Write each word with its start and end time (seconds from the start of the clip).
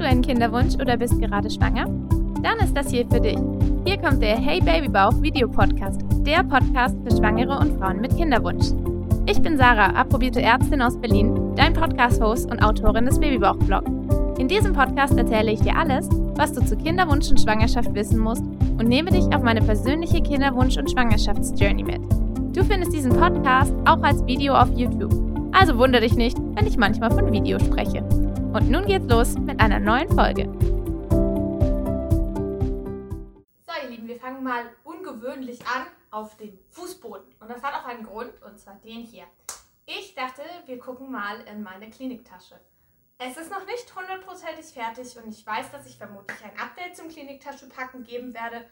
du 0.00 0.06
einen 0.06 0.22
Kinderwunsch 0.22 0.76
oder 0.76 0.96
bist 0.96 1.20
gerade 1.20 1.50
schwanger? 1.50 1.84
Dann 2.42 2.58
ist 2.64 2.74
das 2.74 2.90
hier 2.90 3.06
für 3.06 3.20
dich. 3.20 3.38
Hier 3.84 3.98
kommt 3.98 4.22
der 4.22 4.36
Hey 4.36 4.60
Babybauch 4.60 5.20
Video 5.20 5.46
Podcast, 5.46 6.00
der 6.24 6.42
Podcast 6.42 6.96
für 7.04 7.14
Schwangere 7.14 7.58
und 7.58 7.78
Frauen 7.78 8.00
mit 8.00 8.16
Kinderwunsch. 8.16 8.68
Ich 9.26 9.42
bin 9.42 9.58
Sarah, 9.58 9.90
approbierte 9.90 10.40
Ärztin 10.40 10.80
aus 10.80 10.98
Berlin, 10.98 11.54
dein 11.54 11.74
Podcast-Host 11.74 12.50
und 12.50 12.62
Autorin 12.62 13.04
des 13.04 13.20
Babybauch-Blog. 13.20 13.84
In 14.38 14.48
diesem 14.48 14.72
Podcast 14.72 15.18
erzähle 15.18 15.52
ich 15.52 15.60
dir 15.60 15.76
alles, 15.76 16.08
was 16.34 16.54
du 16.54 16.64
zu 16.64 16.76
Kinderwunsch 16.76 17.30
und 17.30 17.38
Schwangerschaft 17.38 17.94
wissen 17.94 18.20
musst 18.20 18.44
und 18.78 18.88
nehme 18.88 19.10
dich 19.10 19.26
auf 19.34 19.42
meine 19.42 19.60
persönliche 19.60 20.22
Kinderwunsch- 20.22 20.78
und 20.78 20.90
Schwangerschaftsjourney 20.90 21.84
mit. 21.84 22.00
Du 22.56 22.64
findest 22.64 22.94
diesen 22.94 23.12
Podcast 23.12 23.74
auch 23.84 24.02
als 24.02 24.24
Video 24.24 24.54
auf 24.54 24.70
YouTube. 24.74 25.12
Also 25.52 25.76
wundere 25.76 26.02
dich 26.02 26.14
nicht, 26.14 26.38
wenn 26.54 26.66
ich 26.66 26.78
manchmal 26.78 27.10
von 27.10 27.30
Video 27.30 27.58
spreche. 27.58 28.02
Und 28.52 28.68
nun 28.68 28.84
geht's 28.84 29.06
los 29.06 29.38
mit 29.38 29.60
einer 29.60 29.78
neuen 29.78 30.08
Folge. 30.08 30.42
So, 33.64 33.72
ihr 33.80 33.90
Lieben, 33.90 34.08
wir 34.08 34.18
fangen 34.18 34.42
mal 34.42 34.64
ungewöhnlich 34.82 35.60
an 35.68 35.86
auf 36.10 36.36
dem 36.36 36.58
Fußboden. 36.70 37.32
Und 37.38 37.48
das 37.48 37.62
hat 37.62 37.74
auch 37.74 37.84
einen 37.86 38.02
Grund, 38.02 38.32
und 38.42 38.58
zwar 38.58 38.74
den 38.84 39.02
hier. 39.02 39.26
Ich 39.86 40.16
dachte, 40.16 40.42
wir 40.66 40.80
gucken 40.80 41.12
mal 41.12 41.42
in 41.42 41.62
meine 41.62 41.90
Kliniktasche. 41.90 42.58
Es 43.18 43.36
ist 43.36 43.52
noch 43.52 43.64
nicht 43.66 43.94
hundertprozentig 43.94 44.66
fertig 44.66 45.16
und 45.16 45.28
ich 45.28 45.46
weiß, 45.46 45.70
dass 45.70 45.86
ich 45.86 45.96
vermutlich 45.96 46.42
ein 46.42 46.58
Update 46.58 46.96
zum 46.96 47.08
Kliniktasche 47.08 47.68
packen 47.68 48.02
geben 48.02 48.34
werde, 48.34 48.64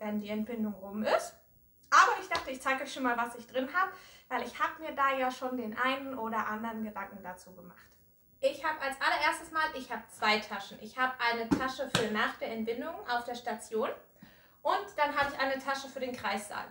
wenn 0.00 0.20
die 0.20 0.28
Entbindung 0.28 0.74
rum 0.74 1.02
ist. 1.02 1.34
Aber 1.88 2.12
ich 2.20 2.28
dachte, 2.28 2.50
ich 2.50 2.60
zeige 2.60 2.82
euch 2.82 2.92
schon 2.92 3.04
mal, 3.04 3.16
was 3.16 3.36
ich 3.36 3.46
drin 3.46 3.68
habe, 3.72 3.90
weil 4.28 4.42
ich 4.42 4.58
habe 4.60 4.82
mir 4.82 4.92
da 4.94 5.16
ja 5.16 5.30
schon 5.30 5.56
den 5.56 5.78
einen 5.78 6.18
oder 6.18 6.46
anderen 6.46 6.84
Gedanken 6.84 7.22
dazu 7.22 7.54
gemacht. 7.54 7.93
Ich 8.40 8.64
habe 8.64 8.80
als 8.80 8.96
allererstes 9.00 9.50
mal, 9.52 9.64
ich 9.74 9.90
habe 9.90 10.02
zwei 10.10 10.38
Taschen. 10.38 10.78
Ich 10.82 10.98
habe 10.98 11.14
eine 11.18 11.48
Tasche 11.48 11.90
für 11.96 12.10
nach 12.10 12.36
der 12.36 12.52
Entbindung 12.52 12.94
auf 13.08 13.24
der 13.24 13.34
Station 13.34 13.88
und 14.62 14.86
dann 14.96 15.16
habe 15.16 15.32
ich 15.32 15.38
eine 15.38 15.58
Tasche 15.58 15.88
für 15.88 16.00
den 16.00 16.14
Kreissaal. 16.14 16.66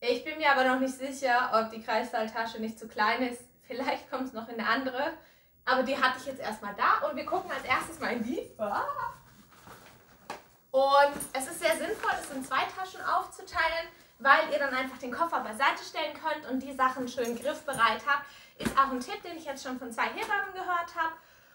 Ich 0.00 0.24
bin 0.24 0.38
mir 0.38 0.50
aber 0.50 0.64
noch 0.64 0.80
nicht 0.80 0.94
sicher, 0.94 1.50
ob 1.54 1.70
die 1.70 1.82
Kreissaaltasche 1.82 2.60
nicht 2.60 2.78
zu 2.78 2.88
klein 2.88 3.22
ist. 3.22 3.42
Vielleicht 3.62 4.10
kommt 4.10 4.26
es 4.26 4.32
noch 4.32 4.48
in 4.48 4.58
eine 4.58 4.68
andere. 4.68 5.12
Aber 5.64 5.84
die 5.84 5.96
hatte 5.96 6.18
ich 6.18 6.26
jetzt 6.26 6.40
erstmal 6.40 6.74
da 6.74 7.06
und 7.06 7.16
wir 7.16 7.24
gucken 7.24 7.50
als 7.52 7.64
erstes 7.64 8.00
mal 8.00 8.12
in 8.12 8.24
die. 8.24 8.50
Und 10.72 11.16
es 11.32 11.46
ist 11.46 11.60
sehr 11.60 11.76
sinnvoll, 11.76 12.12
es 12.20 12.30
in 12.34 12.44
zwei 12.44 12.64
Taschen 12.76 13.00
aufzuteilen, 13.02 13.88
weil 14.18 14.50
ihr 14.52 14.58
dann 14.58 14.74
einfach 14.74 14.98
den 14.98 15.12
Koffer 15.12 15.40
beiseite 15.40 15.84
stellen 15.84 16.14
könnt 16.14 16.50
und 16.50 16.60
die 16.60 16.72
Sachen 16.72 17.06
schön 17.06 17.38
griffbereit 17.38 18.02
habt. 18.06 18.26
Ist 18.62 18.78
auch 18.78 18.90
ein 18.90 19.00
Tipp, 19.00 19.22
den 19.22 19.36
ich 19.36 19.44
jetzt 19.44 19.62
schon 19.62 19.78
von 19.78 19.92
zwei 19.92 20.04
Hebammen 20.04 20.52
gehört 20.52 20.94
habe. 20.96 21.14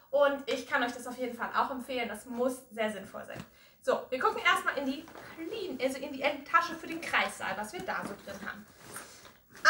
Und 0.10 0.50
ich 0.50 0.68
kann 0.68 0.84
euch 0.84 0.94
das 0.94 1.08
auf 1.08 1.18
jeden 1.18 1.36
Fall 1.36 1.50
auch 1.56 1.72
empfehlen. 1.72 2.08
Das 2.08 2.26
muss 2.26 2.70
sehr 2.72 2.92
sinnvoll 2.92 3.26
sein. 3.26 3.44
So, 3.82 4.02
wir 4.10 4.20
gucken 4.20 4.42
erstmal 4.44 4.78
in 4.78 4.86
die 4.86 5.06
Clean, 5.36 5.80
also 5.82 6.00
in 6.00 6.12
die 6.12 6.22
Tasche 6.44 6.76
für 6.76 6.88
den 6.88 7.00
Kreissaal, 7.00 7.56
was 7.58 7.72
wir 7.72 7.82
da 7.82 8.02
so 8.04 8.14
drin 8.26 8.40
haben. 8.46 8.66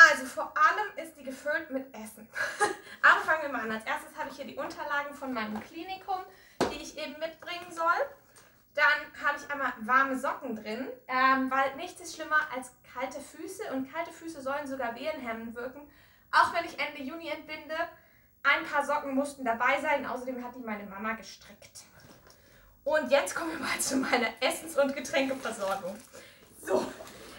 Also 0.10 0.26
vor 0.26 0.54
allem 0.56 1.06
ist 1.06 1.18
die 1.18 1.24
gefüllt 1.24 1.70
mit 1.72 1.94
Essen. 1.94 2.28
Aber 3.02 3.22
fangen 3.22 3.44
wir 3.44 3.50
mal 3.50 3.62
an. 3.62 3.72
Als 3.72 3.86
erstes 3.86 4.16
habe 4.18 4.30
ich 4.30 4.36
hier 4.36 4.46
die 4.46 4.56
Unterlagen 4.56 5.14
von 5.14 5.34
meinem 5.34 5.60
Klinikum, 5.62 6.22
die 6.72 6.82
ich 6.82 6.98
eben 6.98 7.14
mitbringen 7.20 7.72
soll. 7.72 7.96
Dann 8.74 9.26
habe 9.26 9.38
ich 9.38 9.52
einmal 9.52 9.74
warme 9.82 10.18
Socken 10.18 10.56
drin, 10.56 10.88
ähm, 11.08 11.50
weil 11.50 11.76
nichts 11.76 12.02
ist 12.02 12.16
schlimmer 12.16 12.40
als 12.56 12.74
kalte 12.94 13.20
Füße 13.20 13.72
und 13.74 13.92
kalte 13.92 14.12
Füße 14.12 14.42
sollen 14.42 14.68
sogar 14.68 14.96
wehenhemmend 14.96 15.56
wirken. 15.56 15.82
Auch 16.38 16.54
wenn 16.54 16.66
ich 16.66 16.78
Ende 16.80 17.02
Juni 17.02 17.30
entbinde, 17.30 17.76
ein 18.44 18.66
paar 18.66 18.86
Socken 18.86 19.16
mussten 19.16 19.44
dabei 19.44 19.80
sein. 19.82 20.06
Außerdem 20.06 20.44
hat 20.44 20.56
die 20.56 20.60
meine 20.60 20.86
Mama 20.86 21.14
gestrickt. 21.14 21.86
Und 22.84 23.10
jetzt 23.10 23.36
kommen 23.36 23.52
wir 23.52 23.60
mal 23.60 23.80
zu 23.80 23.98
meiner 23.98 24.30
Essens- 24.40 24.78
und 24.78 24.96
Getränkeversorgung. 24.96 25.98
So, 26.62 26.86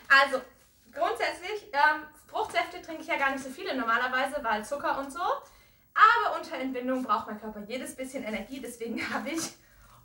also 0.09 0.43
grundsätzlich, 0.93 1.73
ähm, 1.73 2.03
Fruchtsäfte 2.27 2.83
trinke 2.83 3.03
ich 3.03 3.09
ja 3.09 3.17
gar 3.17 3.31
nicht 3.31 3.43
so 3.43 3.51
viele 3.51 3.75
normalerweise, 3.75 4.43
weil 4.43 4.65
Zucker 4.65 4.99
und 4.99 5.13
so. 5.13 5.21
Aber 5.21 6.37
unter 6.37 6.57
Entbindung 6.57 7.03
braucht 7.03 7.27
mein 7.27 7.41
Körper 7.41 7.61
jedes 7.67 7.95
bisschen 7.97 8.25
Energie. 8.25 8.61
Deswegen 8.61 9.01
habe 9.15 9.31
ich 9.31 9.53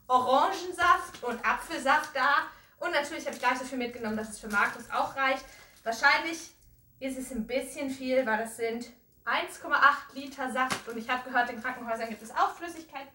Orangensaft 0.07 1.23
und 1.23 1.43
Apfelsaft 1.45 2.15
da. 2.15 2.47
Und 2.79 2.91
natürlich 2.91 3.25
habe 3.25 3.35
ich 3.35 3.41
gleich 3.41 3.57
so 3.57 3.65
viel 3.65 3.77
mitgenommen, 3.77 4.17
dass 4.17 4.29
es 4.29 4.39
für 4.39 4.49
Markus 4.49 4.89
auch 4.91 5.15
reicht. 5.15 5.45
Wahrscheinlich 5.83 6.53
ist 6.99 7.17
es 7.17 7.31
ein 7.31 7.45
bisschen 7.47 7.89
viel, 7.89 8.25
weil 8.25 8.39
das 8.39 8.57
sind 8.57 8.91
1,8 9.25 10.13
Liter 10.13 10.51
Saft. 10.51 10.87
Und 10.87 10.97
ich 10.97 11.09
habe 11.09 11.29
gehört, 11.29 11.49
in 11.49 11.61
Krankenhäusern 11.61 12.09
gibt 12.09 12.21
es 12.21 12.31
auch 12.31 12.55
Flüssigkeit. 12.55 13.07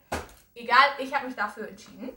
Egal, 0.54 0.88
ich 0.98 1.14
habe 1.14 1.26
mich 1.26 1.36
dafür 1.36 1.68
entschieden. 1.68 2.10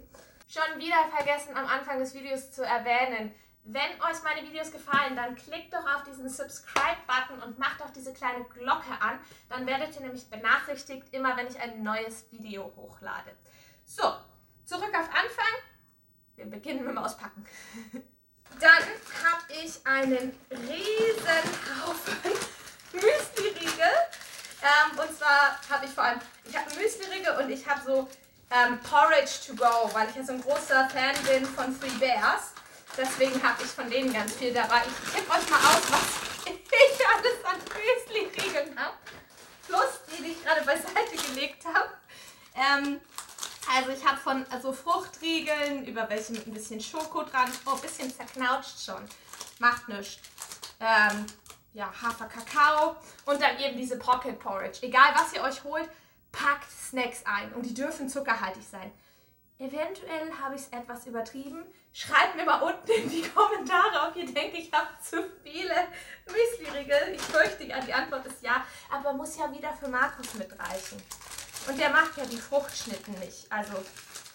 Schon 0.48 0.80
wieder 0.80 0.98
vergessen 1.16 1.56
am 1.56 1.66
Anfang 1.68 2.00
des 2.00 2.14
Videos 2.14 2.52
zu 2.52 2.64
erwähnen. 2.64 3.34
Wenn 3.64 3.92
euch 4.02 4.24
meine 4.24 4.48
Videos 4.48 4.72
gefallen, 4.72 5.16
dann 5.16 5.36
klickt 5.36 5.74
doch 5.74 5.86
auf 5.96 6.04
diesen 6.04 6.28
Subscribe-Button 6.28 7.44
und 7.44 7.60
macht 7.60 7.80
doch 7.80 7.92
diese 7.92 8.12
kleine 8.12 8.44
Glocke 8.46 8.92
an. 9.00 9.20
Dann 9.50 9.68
werdet 9.68 9.96
ihr 9.96 10.02
nämlich 10.02 10.30
benachrichtigt, 10.30 11.14
immer 11.14 11.38
wenn 11.38 11.48
ich 11.48 11.60
ein 11.60 11.84
neues 11.84 12.26
Video 12.32 12.74
hochlade. 12.76 13.32
So, 13.86 14.04
zurück 14.66 14.92
auf 14.94 15.10
Anfang. 15.10 15.54
Wir 16.36 16.46
beginnen 16.46 16.80
mit 16.80 16.90
dem 16.90 16.98
Auspacken. 16.98 17.46
Dann 18.60 18.84
habe 19.24 19.44
ich 19.64 19.86
einen 19.86 20.38
riesen 20.52 21.44
Haufen 21.82 22.18
Müsli-Riegel. 22.94 23.94
Ähm, 24.62 25.00
und 25.00 25.18
zwar 25.18 25.60
habe 25.70 25.86
ich 25.86 25.92
vor 25.92 26.04
allem, 26.04 26.20
ich 26.46 26.56
habe 26.56 26.70
Müsli-Riegel 26.76 27.38
und 27.38 27.50
ich 27.50 27.68
habe 27.68 27.82
so 27.84 28.08
ähm, 28.52 28.80
Porridge 28.82 29.32
to 29.48 29.56
go, 29.56 29.90
weil 29.94 30.10
ich 30.10 30.16
ja 30.16 30.24
so 30.24 30.34
ein 30.34 30.42
großer 30.42 30.90
Fan 30.90 31.16
bin 31.26 31.46
von 31.46 31.80
Three 31.80 31.98
Bears. 32.00 32.52
Deswegen 32.98 33.42
habe 33.42 33.64
ich 33.64 33.70
von 33.70 33.90
denen 33.90 34.14
ganz 34.14 34.34
viel 34.34 34.54
dabei. 34.54 34.82
Ich 34.86 35.14
tippe 35.14 35.32
euch 35.32 35.50
mal 35.50 35.58
aus, 35.58 35.82
was 35.90 36.46
ich 36.46 37.08
alles 37.08 37.46
an 37.46 37.58
Müsli-Riegeln 37.58 38.78
habe. 38.78 38.96
Plus 39.68 40.02
die, 40.12 40.24
die 40.24 40.32
ich 40.32 40.44
gerade 40.44 40.62
beiseite 40.62 41.16
gelegt 41.30 41.64
habe. 41.66 41.90
Ähm, 42.54 43.00
also 43.70 43.92
ich 43.92 44.06
habe 44.06 44.18
von 44.18 44.46
also 44.50 44.74
Fruchtriegeln 44.74 45.86
über 45.86 46.10
welche 46.10 46.34
mit 46.34 46.48
ein 46.48 46.54
bisschen 46.54 46.82
Schoko 46.82 47.24
dran. 47.24 47.50
Oh, 47.66 47.76
ein 47.76 47.82
bisschen 47.82 48.14
zerknautscht 48.14 48.86
schon. 48.86 49.04
Macht 49.60 49.88
nichts. 49.88 50.20
Ähm, 50.80 51.26
ja, 51.74 51.92
Hafer, 52.02 52.26
Kakao 52.26 52.96
und 53.26 53.42
dann 53.42 53.58
eben 53.60 53.78
diese 53.78 53.98
Pocket 53.98 54.40
Porridge. 54.40 54.80
Egal 54.82 55.14
was 55.16 55.34
ihr 55.34 55.44
euch 55.44 55.64
holt, 55.64 55.90
packt 56.32 56.70
Snacks 56.72 57.24
ein 57.26 57.54
und 57.54 57.66
die 57.66 57.74
dürfen 57.74 58.10
zuckerhaltig 58.10 58.64
sein. 58.64 58.92
Eventuell 59.62 60.32
habe 60.42 60.56
ich 60.56 60.62
es 60.62 60.70
etwas 60.70 61.06
übertrieben. 61.06 61.64
Schreibt 61.94 62.36
mir 62.36 62.46
mal 62.46 62.62
unten 62.62 62.92
in 62.92 63.10
die 63.10 63.22
Kommentare, 63.22 64.10
ob 64.10 64.16
ihr 64.16 64.26
denkt, 64.26 64.58
ich 64.58 64.72
habe 64.72 64.88
zu 65.04 65.18
viele 65.44 65.76
Müsli-Riegel. 66.26 67.14
Ich 67.14 67.22
fürchte, 67.22 67.66
die 67.66 67.94
Antwort 67.94 68.26
ist 68.26 68.42
ja. 68.42 68.66
Aber 68.90 69.14
muss 69.14 69.38
ja 69.38 69.52
wieder 69.54 69.72
für 69.74 69.88
Markus 69.88 70.34
mitreichen. 70.34 71.04
Und 71.68 71.80
der 71.80 71.90
macht 71.90 72.18
ja 72.18 72.26
die 72.26 72.38
Fruchtschnitten 72.38 73.14
nicht. 73.20 73.52
Also 73.52 73.74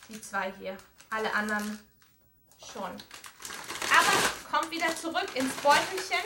die 0.08 0.20
zwei 0.20 0.52
hier. 0.58 0.76
Alle 1.10 1.32
anderen 1.34 1.78
schon. 2.72 2.90
Aber 3.90 4.50
kommt 4.50 4.70
wieder 4.70 4.94
zurück 4.94 5.28
ins 5.34 5.52
Beutelchen. 5.54 6.24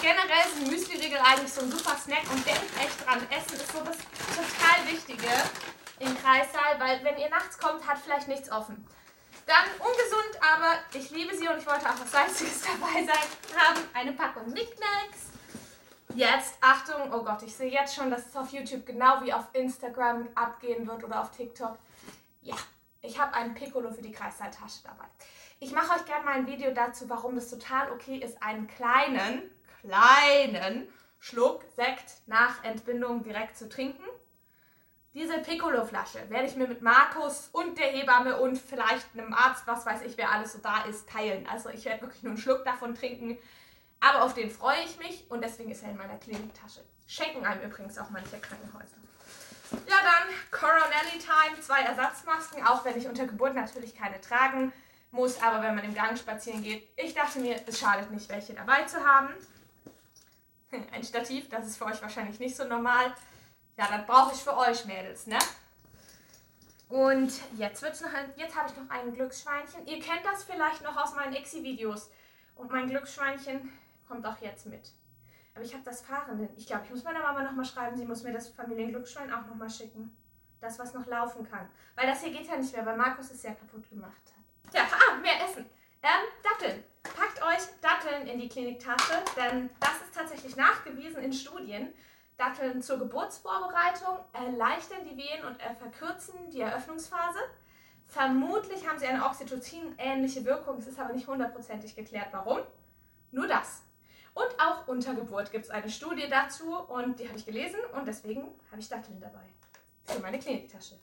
Generell 0.00 0.50
sind 0.54 0.68
Müsli-Riegel 0.68 1.18
eigentlich 1.18 1.52
so 1.52 1.60
ein 1.60 1.70
super 1.70 1.96
Snack 1.96 2.30
und 2.30 2.44
denkt 2.46 2.64
echt 2.78 3.06
dran, 3.06 3.20
Essen 3.30 3.60
ist 3.60 3.72
so 3.72 3.80
das 3.80 3.98
total 3.98 4.86
Wichtige 4.90 5.28
im 5.98 6.16
Kreissaal, 6.22 6.80
weil 6.80 7.04
wenn 7.04 7.18
ihr 7.18 7.28
nachts 7.28 7.58
kommt, 7.58 7.86
hat 7.86 7.98
vielleicht 8.02 8.28
nichts 8.28 8.50
offen. 8.50 8.86
Dann 9.46 9.64
ungesund, 9.78 10.40
aber 10.40 10.78
ich 10.94 11.10
liebe 11.10 11.36
sie 11.36 11.48
und 11.48 11.58
ich 11.58 11.66
wollte 11.66 11.88
auch 11.88 12.00
was 12.00 12.10
Salziges 12.10 12.62
dabei 12.80 13.04
sein, 13.04 13.58
haben 13.58 13.80
eine 13.92 14.12
Packung 14.12 14.48
Nicknacks. 14.50 15.30
Jetzt, 16.14 16.58
Achtung, 16.60 17.12
oh 17.12 17.22
Gott, 17.22 17.42
ich 17.42 17.54
sehe 17.54 17.70
jetzt 17.70 17.94
schon, 17.94 18.10
dass 18.10 18.26
es 18.26 18.36
auf 18.36 18.52
YouTube 18.52 18.84
genau 18.84 19.22
wie 19.22 19.32
auf 19.32 19.46
Instagram 19.52 20.28
abgehen 20.34 20.86
wird 20.86 21.04
oder 21.04 21.20
auf 21.20 21.30
TikTok. 21.30 21.78
Ja, 22.42 22.56
ich 23.00 23.18
habe 23.18 23.34
einen 23.34 23.54
Piccolo 23.54 23.90
für 23.92 24.02
die 24.02 24.10
Kreissaaltasche 24.10 24.82
dabei. 24.82 25.04
Ich 25.60 25.72
mache 25.72 25.94
euch 25.94 26.04
gerne 26.06 26.24
mal 26.24 26.34
ein 26.34 26.46
Video 26.46 26.72
dazu, 26.72 27.08
warum 27.08 27.36
es 27.36 27.48
total 27.48 27.92
okay 27.92 28.16
ist, 28.16 28.42
einen 28.42 28.66
kleinen, 28.66 29.50
kleinen 29.82 30.88
Schluck 31.20 31.64
Sekt 31.76 32.12
nach 32.26 32.64
Entbindung 32.64 33.22
direkt 33.22 33.56
zu 33.56 33.68
trinken. 33.68 34.04
Diese 35.12 35.38
Piccolo-Flasche 35.38 36.28
werde 36.28 36.46
ich 36.46 36.56
mir 36.56 36.68
mit 36.68 36.82
Markus 36.82 37.50
und 37.52 37.78
der 37.78 37.88
Hebamme 37.88 38.40
und 38.40 38.56
vielleicht 38.56 39.06
einem 39.12 39.32
Arzt, 39.34 39.66
was 39.66 39.84
weiß 39.84 40.02
ich, 40.02 40.16
wer 40.16 40.30
alles 40.30 40.52
so 40.52 40.60
da 40.60 40.84
ist, 40.84 41.08
teilen. 41.08 41.46
Also 41.48 41.68
ich 41.68 41.84
werde 41.84 42.02
wirklich 42.02 42.22
nur 42.22 42.32
einen 42.32 42.40
Schluck 42.40 42.64
davon 42.64 42.94
trinken. 42.94 43.36
Aber 44.00 44.24
auf 44.24 44.34
den 44.34 44.50
freue 44.50 44.82
ich 44.82 44.98
mich 44.98 45.30
und 45.30 45.42
deswegen 45.42 45.70
ist 45.70 45.82
er 45.82 45.90
in 45.90 45.96
meiner 45.96 46.16
Kliniktasche. 46.16 46.80
Schenken 47.06 47.44
einem 47.44 47.62
übrigens 47.62 47.98
auch 47.98 48.08
manche 48.10 48.38
Krankenhäuser. 48.38 48.96
Ja, 49.86 49.96
dann 50.02 50.28
Coronelli 50.50 51.18
Time, 51.18 51.60
zwei 51.60 51.82
Ersatzmasken, 51.82 52.64
auch 52.64 52.84
wenn 52.84 52.98
ich 52.98 53.06
unter 53.06 53.26
Geburt 53.26 53.54
natürlich 53.54 53.96
keine 53.96 54.20
tragen 54.20 54.72
muss, 55.12 55.40
aber 55.42 55.62
wenn 55.62 55.74
man 55.74 55.84
im 55.84 55.94
Gang 55.94 56.16
spazieren 56.18 56.62
geht, 56.62 56.88
ich 56.96 57.14
dachte 57.14 57.40
mir, 57.40 57.60
es 57.66 57.78
schadet 57.78 58.10
nicht, 58.10 58.28
welche 58.28 58.54
dabei 58.54 58.84
zu 58.84 59.04
haben. 59.04 59.28
Ein 60.92 61.04
Stativ, 61.04 61.48
das 61.48 61.66
ist 61.66 61.76
für 61.76 61.86
euch 61.86 62.00
wahrscheinlich 62.00 62.38
nicht 62.38 62.56
so 62.56 62.64
normal. 62.64 63.14
Ja, 63.76 63.88
das 63.90 64.06
brauche 64.06 64.34
ich 64.34 64.40
für 64.40 64.56
euch, 64.56 64.84
Mädels, 64.84 65.26
ne? 65.26 65.38
Und 66.88 67.32
jetzt 67.56 67.82
wird's 67.82 68.00
noch 68.00 68.12
ein, 68.12 68.32
jetzt 68.36 68.56
habe 68.56 68.68
ich 68.68 68.76
noch 68.76 68.90
ein 68.90 69.14
Glücksschweinchen. 69.14 69.86
Ihr 69.86 70.00
kennt 70.00 70.24
das 70.24 70.42
vielleicht 70.42 70.82
noch 70.82 70.96
aus 70.96 71.14
meinen 71.14 71.34
Exi-Videos. 71.34 72.10
Und 72.56 72.72
mein 72.72 72.88
Glücksschweinchen 72.88 73.72
kommt 74.10 74.26
auch 74.26 74.38
jetzt 74.40 74.66
mit. 74.66 74.92
Aber 75.54 75.64
ich 75.64 75.72
habe 75.72 75.84
das 75.84 76.02
Fahrende. 76.02 76.48
Ich 76.56 76.66
glaube, 76.66 76.82
ich 76.84 76.90
muss 76.90 77.04
meiner 77.04 77.20
Mama 77.20 77.42
nochmal 77.42 77.64
schreiben, 77.64 77.96
sie 77.96 78.04
muss 78.04 78.22
mir 78.24 78.32
das 78.32 78.48
Familienglücksschwein 78.48 79.32
auch 79.32 79.46
nochmal 79.46 79.70
schicken. 79.70 80.16
Das, 80.60 80.78
was 80.78 80.92
noch 80.92 81.06
laufen 81.06 81.48
kann. 81.48 81.68
Weil 81.94 82.06
das 82.06 82.22
hier 82.22 82.32
geht 82.32 82.46
ja 82.46 82.56
nicht 82.56 82.74
mehr, 82.74 82.84
weil 82.84 82.96
Markus 82.96 83.30
es 83.30 83.42
ja 83.42 83.52
kaputt 83.52 83.88
gemacht 83.88 84.20
hat. 84.26 84.74
Ja, 84.74 84.82
ah, 84.82 85.16
mehr 85.16 85.42
Essen. 85.44 85.64
Ähm, 86.02 86.26
Datteln. 86.42 86.84
Packt 87.02 87.42
euch 87.42 87.66
Datteln 87.80 88.26
in 88.26 88.38
die 88.40 88.48
Kliniktasche, 88.48 89.22
denn 89.36 89.70
das 89.80 90.02
ist 90.02 90.14
tatsächlich 90.14 90.56
nachgewiesen 90.56 91.22
in 91.22 91.32
Studien. 91.32 91.94
Datteln 92.36 92.82
zur 92.82 92.98
Geburtsvorbereitung 92.98 94.18
erleichtern 94.32 95.04
die 95.04 95.16
Wehen 95.16 95.44
und 95.46 95.56
verkürzen 95.78 96.50
die 96.50 96.60
Eröffnungsphase. 96.60 97.38
Vermutlich 98.06 98.86
haben 98.86 98.98
sie 98.98 99.06
eine 99.06 99.24
Oxytocin-ähnliche 99.24 100.44
Wirkung. 100.44 100.78
Es 100.78 100.88
ist 100.88 100.98
aber 100.98 101.12
nicht 101.12 101.26
hundertprozentig 101.26 101.94
geklärt, 101.94 102.28
warum. 102.32 102.60
Nur 103.30 103.46
das. 103.46 103.82
Und 104.34 104.48
auch 104.58 104.86
Untergeburt 104.88 105.50
gibt 105.50 105.64
es 105.64 105.70
eine 105.70 105.90
Studie 105.90 106.28
dazu 106.28 106.76
und 106.76 107.18
die 107.18 107.28
habe 107.28 107.38
ich 107.38 107.44
gelesen 107.44 107.80
und 107.92 108.06
deswegen 108.06 108.42
habe 108.70 108.80
ich 108.80 108.88
Datteln 108.88 109.20
dabei. 109.20 109.44
Für 110.06 110.20
meine 110.20 110.38
Kliniktasche. 110.38 110.98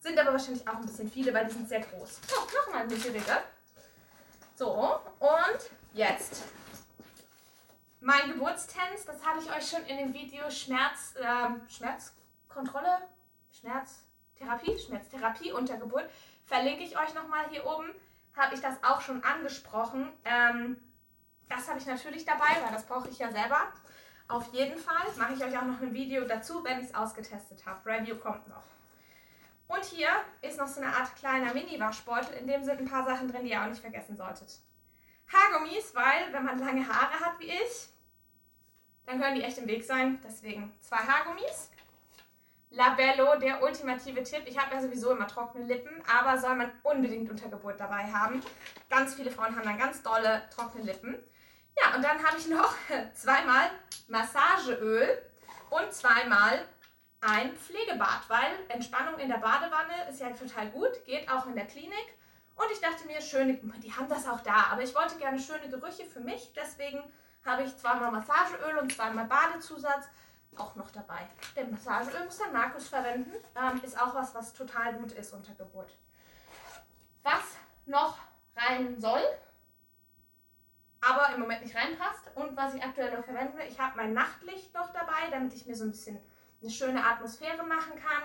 Sind 0.00 0.18
aber 0.18 0.32
wahrscheinlich 0.32 0.66
auch 0.66 0.74
ein 0.74 0.86
bisschen 0.86 1.10
viele, 1.10 1.32
weil 1.32 1.46
die 1.46 1.52
sind 1.52 1.68
sehr 1.68 1.80
groß. 1.80 2.20
Oh, 2.36 2.66
nochmal 2.66 2.82
ein 2.82 2.88
bisschen 2.88 3.12
Regal. 3.12 3.42
So, 4.56 5.00
und 5.20 5.70
jetzt 5.94 6.42
mein 8.02 8.32
Geburtstanz. 8.32 9.04
Das 9.06 9.24
habe 9.24 9.40
ich 9.40 9.50
euch 9.50 9.68
schon 9.68 9.84
in 9.86 9.96
dem 9.96 10.12
Video 10.12 10.50
Schmerz, 10.50 11.14
äh, 11.16 11.70
Schmerzkontrolle, 11.70 12.98
Schmerztherapie, 13.52 14.78
Schmerztherapie 14.78 15.52
unter 15.52 15.76
Geburt. 15.76 16.10
Verlinke 16.44 16.82
ich 16.82 16.98
euch 16.98 17.14
nochmal 17.14 17.48
hier 17.50 17.64
oben. 17.64 17.94
Habe 18.36 18.54
ich 18.54 18.60
das 18.60 18.82
auch 18.82 19.00
schon 19.00 19.22
angesprochen. 19.22 20.12
Ähm, 20.24 20.76
das 21.48 21.68
habe 21.68 21.78
ich 21.78 21.86
natürlich 21.86 22.24
dabei, 22.24 22.56
weil 22.62 22.72
das 22.72 22.86
brauche 22.86 23.08
ich 23.08 23.18
ja 23.18 23.30
selber. 23.30 23.72
Auf 24.28 24.52
jeden 24.52 24.78
Fall 24.78 25.06
mache 25.16 25.34
ich 25.34 25.44
euch 25.44 25.56
auch 25.58 25.64
noch 25.64 25.80
ein 25.80 25.92
Video 25.92 26.24
dazu, 26.24 26.64
wenn 26.64 26.80
ich 26.80 26.86
es 26.86 26.94
ausgetestet 26.94 27.66
habe. 27.66 27.84
Review 27.84 28.16
kommt 28.16 28.48
noch. 28.48 28.62
Und 29.68 29.84
hier 29.84 30.10
ist 30.42 30.58
noch 30.58 30.66
so 30.66 30.80
eine 30.80 30.94
Art 30.94 31.14
kleiner 31.16 31.54
Mini-Waschbeutel, 31.54 32.34
in 32.36 32.46
dem 32.46 32.62
sind 32.62 32.80
ein 32.80 32.88
paar 32.88 33.04
Sachen 33.04 33.28
drin, 33.28 33.44
die 33.44 33.52
ihr 33.52 33.62
auch 33.62 33.68
nicht 33.68 33.80
vergessen 33.80 34.16
solltet. 34.16 34.60
Haargummis, 35.32 35.94
weil 35.94 36.32
wenn 36.32 36.44
man 36.44 36.58
lange 36.58 36.86
Haare 36.86 37.20
hat 37.20 37.38
wie 37.40 37.50
ich, 37.50 37.88
dann 39.06 39.20
können 39.20 39.36
die 39.36 39.42
echt 39.42 39.58
im 39.58 39.66
Weg 39.66 39.84
sein. 39.84 40.20
Deswegen 40.22 40.72
zwei 40.80 40.98
Haargummis. 40.98 41.70
Labello, 42.72 43.38
der 43.38 43.62
ultimative 43.62 44.22
Tipp. 44.22 44.44
Ich 44.46 44.58
habe 44.58 44.74
ja 44.74 44.80
sowieso 44.80 45.10
immer 45.10 45.26
trockene 45.26 45.64
Lippen, 45.64 46.02
aber 46.10 46.38
soll 46.38 46.56
man 46.56 46.72
unbedingt 46.82 47.30
unter 47.30 47.48
Geburt 47.48 47.78
dabei 47.78 48.04
haben. 48.10 48.40
Ganz 48.88 49.14
viele 49.14 49.30
Frauen 49.30 49.54
haben 49.54 49.64
dann 49.64 49.78
ganz 49.78 50.02
dolle 50.02 50.42
trockene 50.54 50.84
Lippen. 50.84 51.16
Ja, 51.78 51.94
und 51.94 52.02
dann 52.02 52.22
habe 52.24 52.38
ich 52.38 52.48
noch 52.48 52.74
zweimal 53.14 53.70
Massageöl 54.08 55.22
und 55.70 55.92
zweimal 55.92 56.64
ein 57.20 57.54
Pflegebad, 57.56 58.22
weil 58.28 58.50
Entspannung 58.68 59.18
in 59.18 59.28
der 59.28 59.36
Badewanne 59.36 60.08
ist 60.10 60.20
ja 60.20 60.30
total 60.30 60.70
gut, 60.70 61.04
geht 61.04 61.30
auch 61.30 61.46
in 61.46 61.54
der 61.54 61.66
Klinik. 61.66 62.16
Und 62.56 62.66
ich 62.72 62.80
dachte 62.80 63.06
mir, 63.06 63.20
schöne, 63.20 63.58
die 63.82 63.92
haben 63.92 64.08
das 64.08 64.26
auch 64.26 64.40
da, 64.40 64.66
aber 64.70 64.82
ich 64.82 64.94
wollte 64.94 65.16
gerne 65.16 65.38
schöne 65.38 65.68
Gerüche 65.68 66.04
für 66.04 66.20
mich, 66.20 66.52
deswegen 66.54 67.02
habe 67.44 67.62
ich 67.64 67.76
zweimal 67.76 68.12
Massageöl 68.12 68.78
und 68.78 68.92
zweimal 68.92 69.26
Badezusatz 69.26 70.08
auch 70.56 70.74
noch 70.76 70.90
dabei. 70.90 71.28
Der 71.56 71.66
Massageöl 71.66 72.24
muss 72.24 72.38
dann 72.38 72.52
Markus 72.52 72.88
verwenden, 72.88 73.32
ähm, 73.56 73.80
ist 73.82 74.00
auch 74.00 74.14
was, 74.14 74.34
was 74.34 74.52
total 74.52 74.94
gut 74.94 75.12
ist 75.12 75.32
unter 75.32 75.54
Geburt. 75.54 75.96
Was 77.22 77.56
noch 77.86 78.18
rein 78.56 79.00
soll, 79.00 79.22
aber 81.00 81.34
im 81.34 81.40
Moment 81.40 81.62
nicht 81.62 81.74
reinpasst 81.74 82.30
und 82.34 82.56
was 82.56 82.74
ich 82.74 82.82
aktuell 82.82 83.16
noch 83.16 83.24
verwende, 83.24 83.62
ich 83.64 83.80
habe 83.80 83.96
mein 83.96 84.12
Nachtlicht 84.12 84.72
noch 84.74 84.92
dabei, 84.92 85.30
damit 85.30 85.54
ich 85.54 85.66
mir 85.66 85.74
so 85.74 85.84
ein 85.84 85.90
bisschen 85.90 86.20
eine 86.60 86.70
schöne 86.70 87.04
Atmosphäre 87.04 87.64
machen 87.64 87.96
kann. 87.96 88.22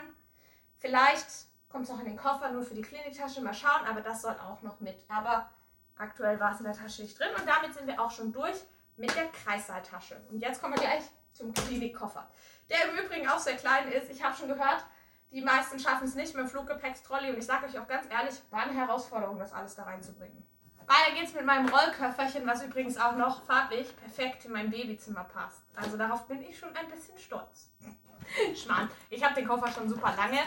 Vielleicht 0.78 1.28
kommt 1.70 1.86
es 1.86 1.90
noch 1.90 2.00
in 2.00 2.06
den 2.06 2.18
Koffer, 2.18 2.52
nur 2.52 2.64
für 2.64 2.76
die 2.76 2.84
Kliniktasche, 2.84 3.42
mal 3.42 3.54
schauen, 3.54 3.86
aber 3.88 4.02
das 4.02 4.22
soll 4.22 4.36
auch 4.40 4.62
noch 4.62 4.80
mit. 4.80 5.04
Aber 5.10 5.50
aktuell 5.98 6.40
war 6.40 6.52
es 6.52 6.60
in 6.60 6.66
der 6.66 6.76
Tasche 6.76 7.02
nicht 7.02 7.20
drin 7.20 7.30
und 7.38 7.48
damit 7.48 7.74
sind 7.74 7.88
wir 7.88 8.00
auch 8.00 8.12
schon 8.12 8.32
durch 8.32 8.58
mit 8.96 9.16
der 9.16 9.28
Kreissaaltasche. 9.28 10.22
Und 10.30 10.40
jetzt 10.40 10.62
kommen 10.62 10.76
wir 10.76 10.82
gleich 10.82 11.04
zum 11.38 11.54
Klinikkoffer, 11.54 12.28
der 12.70 12.90
im 12.90 13.06
Übrigen 13.06 13.28
auch 13.30 13.40
sehr 13.40 13.56
klein 13.56 13.92
ist. 13.92 14.10
Ich 14.10 14.24
habe 14.24 14.36
schon 14.36 14.48
gehört, 14.48 14.86
die 15.32 15.42
meisten 15.42 15.80
schaffen 15.80 16.08
es 16.08 16.16
nicht 16.16 16.34
mit 16.36 16.46
dem 16.46 16.50
Fluggepäckstrolli 16.50 17.30
und 17.30 17.38
ich 17.38 17.46
sage 17.46 17.66
euch 17.68 17.78
auch 17.78 17.88
ganz 17.88 18.08
ehrlich, 18.10 18.36
war 18.50 18.62
eine 18.62 18.74
Herausforderung, 18.74 19.38
das 19.38 19.54
alles 19.54 19.76
da 19.76 19.84
reinzubringen. 19.84 20.46
Weiter 20.88 21.20
geht's 21.20 21.34
mit 21.34 21.46
meinem 21.46 21.68
Rollköfferchen, 21.68 22.48
was 22.48 22.64
übrigens 22.64 22.98
auch 22.98 23.16
noch 23.18 23.44
farblich 23.44 23.94
perfekt 23.98 24.46
in 24.46 24.54
mein 24.54 24.70
Babyzimmer 24.70 25.26
passt. 25.26 25.64
Also 25.76 25.98
darauf 25.98 26.28
bin 26.28 26.42
ich 26.42 26.58
schon 26.58 26.74
ein 26.76 26.90
bisschen 26.90 27.18
stolz. 27.18 27.70
Schmarrn. 28.56 28.90
Ich 29.10 29.22
habe 29.22 29.36
den 29.36 29.48
Koffer 29.48 29.70
schon 29.70 29.90
super 29.90 30.14
lange. 30.16 30.40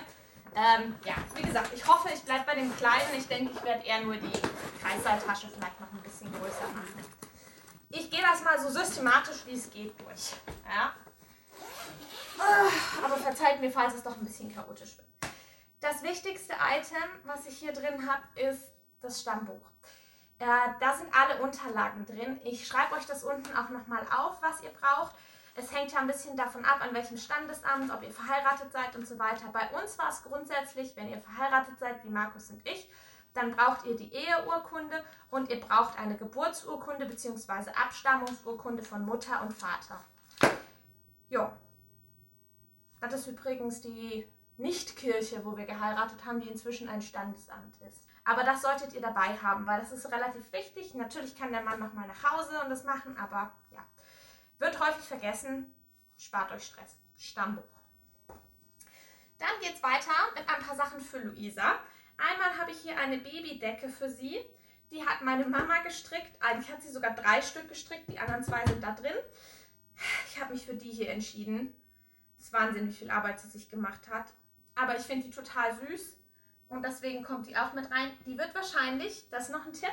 Ähm, 0.54 0.94
ja, 1.04 1.14
wie 1.34 1.42
gesagt, 1.42 1.70
ich 1.74 1.86
hoffe, 1.86 2.08
ich 2.12 2.22
bleibe 2.22 2.44
bei 2.46 2.54
dem 2.54 2.74
Kleinen. 2.76 3.14
Ich 3.16 3.28
denke, 3.28 3.52
ich 3.52 3.62
werde 3.62 3.84
eher 3.84 4.00
nur 4.00 4.16
die 4.16 4.32
Kreissaaltasche 4.82 5.48
vielleicht 5.48 5.78
noch 5.78 5.92
ein 5.92 6.02
bisschen 6.02 6.32
größer 6.32 6.68
machen. 6.74 7.19
Ich 7.92 8.08
gehe 8.08 8.22
das 8.22 8.42
mal 8.44 8.58
so 8.58 8.70
systematisch, 8.70 9.44
wie 9.46 9.54
es 9.54 9.68
geht, 9.68 9.98
durch. 10.00 10.32
Ja? 10.64 10.94
Ah, 12.38 13.04
aber 13.04 13.16
verzeiht 13.16 13.60
mir, 13.60 13.70
falls 13.70 13.94
es 13.94 14.02
doch 14.04 14.16
ein 14.16 14.24
bisschen 14.24 14.54
chaotisch 14.54 14.96
wird. 14.96 15.08
Das 15.80 16.02
wichtigste 16.04 16.52
Item, 16.52 17.02
was 17.24 17.46
ich 17.46 17.58
hier 17.58 17.72
drin 17.72 18.08
habe, 18.08 18.22
ist 18.40 18.62
das 19.00 19.20
Stammbuch. 19.20 19.68
Äh, 20.38 20.46
da 20.78 20.96
sind 20.96 21.08
alle 21.12 21.42
Unterlagen 21.42 22.06
drin. 22.06 22.40
Ich 22.44 22.66
schreibe 22.66 22.94
euch 22.94 23.06
das 23.06 23.24
unten 23.24 23.54
auch 23.56 23.70
nochmal 23.70 24.06
auf, 24.16 24.40
was 24.40 24.62
ihr 24.62 24.70
braucht. 24.70 25.14
Es 25.56 25.72
hängt 25.72 25.90
ja 25.90 25.98
ein 25.98 26.06
bisschen 26.06 26.36
davon 26.36 26.64
ab, 26.64 26.80
an 26.82 26.94
welchem 26.94 27.18
Standesamt, 27.18 27.92
ob 27.92 28.02
ihr 28.04 28.12
verheiratet 28.12 28.72
seid 28.72 28.94
und 28.94 29.06
so 29.06 29.18
weiter. 29.18 29.48
Bei 29.52 29.68
uns 29.70 29.98
war 29.98 30.10
es 30.10 30.22
grundsätzlich, 30.22 30.96
wenn 30.96 31.10
ihr 31.10 31.20
verheiratet 31.20 31.78
seid, 31.80 32.04
wie 32.04 32.08
Markus 32.08 32.50
und 32.50 32.66
ich, 32.66 32.88
dann 33.34 33.54
braucht 33.54 33.86
ihr 33.86 33.96
die 33.96 34.12
Eheurkunde 34.12 35.04
und 35.30 35.50
ihr 35.50 35.60
braucht 35.60 35.98
eine 35.98 36.16
Geburtsurkunde 36.16 37.06
bzw. 37.06 37.70
Abstammungsurkunde 37.70 38.82
von 38.82 39.04
Mutter 39.04 39.42
und 39.42 39.52
Vater. 39.52 40.04
Jo. 41.28 41.50
Das 43.00 43.14
ist 43.14 43.28
übrigens 43.28 43.80
die 43.80 44.26
Nichtkirche, 44.56 45.44
wo 45.44 45.56
wir 45.56 45.64
geheiratet 45.64 46.24
haben, 46.24 46.40
die 46.40 46.48
inzwischen 46.48 46.88
ein 46.88 47.00
Standesamt 47.00 47.80
ist. 47.88 48.02
Aber 48.24 48.44
das 48.44 48.62
solltet 48.62 48.92
ihr 48.92 49.00
dabei 49.00 49.38
haben, 49.38 49.66
weil 49.66 49.80
das 49.80 49.92
ist 49.92 50.06
relativ 50.10 50.52
wichtig. 50.52 50.94
Natürlich 50.94 51.36
kann 51.36 51.52
der 51.52 51.62
Mann 51.62 51.80
nochmal 51.80 52.06
nach 52.06 52.30
Hause 52.30 52.60
und 52.62 52.70
das 52.70 52.84
machen, 52.84 53.16
aber 53.16 53.52
ja. 53.70 53.84
Wird 54.58 54.78
häufig 54.78 55.04
vergessen, 55.04 55.74
spart 56.18 56.52
euch 56.52 56.66
Stress. 56.66 56.96
Stammbuch. 57.16 57.64
Dann 59.38 59.48
geht 59.62 59.74
es 59.74 59.82
weiter 59.82 60.12
mit 60.34 60.46
ein 60.48 60.62
paar 60.62 60.76
Sachen 60.76 61.00
für 61.00 61.18
Luisa. 61.18 61.78
Einmal 62.20 62.58
habe 62.58 62.70
ich 62.70 62.78
hier 62.78 62.96
eine 62.98 63.18
Babydecke 63.18 63.88
für 63.88 64.10
sie. 64.10 64.38
Die 64.90 65.04
hat 65.06 65.22
meine 65.22 65.46
Mama 65.46 65.78
gestrickt. 65.78 66.30
Eigentlich 66.40 66.70
hat 66.70 66.82
sie 66.82 66.90
sogar 66.90 67.14
drei 67.14 67.40
Stück 67.40 67.68
gestrickt. 67.68 68.08
Die 68.08 68.18
anderen 68.18 68.44
zwei 68.44 68.64
sind 68.66 68.82
da 68.82 68.92
drin. 68.92 69.14
Ich 70.28 70.40
habe 70.40 70.52
mich 70.52 70.66
für 70.66 70.74
die 70.74 70.90
hier 70.90 71.10
entschieden. 71.10 71.74
Es 72.38 72.46
ist 72.46 72.52
Wahnsinn, 72.52 72.88
wie 72.88 72.94
viel 72.94 73.10
Arbeit 73.10 73.40
sie 73.40 73.48
sich 73.48 73.68
gemacht 73.68 74.08
hat. 74.08 74.32
Aber 74.74 74.96
ich 74.96 75.02
finde 75.02 75.26
die 75.26 75.32
total 75.32 75.76
süß. 75.76 76.16
Und 76.68 76.84
deswegen 76.84 77.22
kommt 77.22 77.46
die 77.46 77.56
auch 77.56 77.72
mit 77.72 77.90
rein. 77.90 78.10
Die 78.26 78.38
wird 78.38 78.54
wahrscheinlich, 78.54 79.28
das 79.30 79.44
ist 79.44 79.52
noch 79.52 79.66
ein 79.66 79.72
Tipp, 79.72 79.92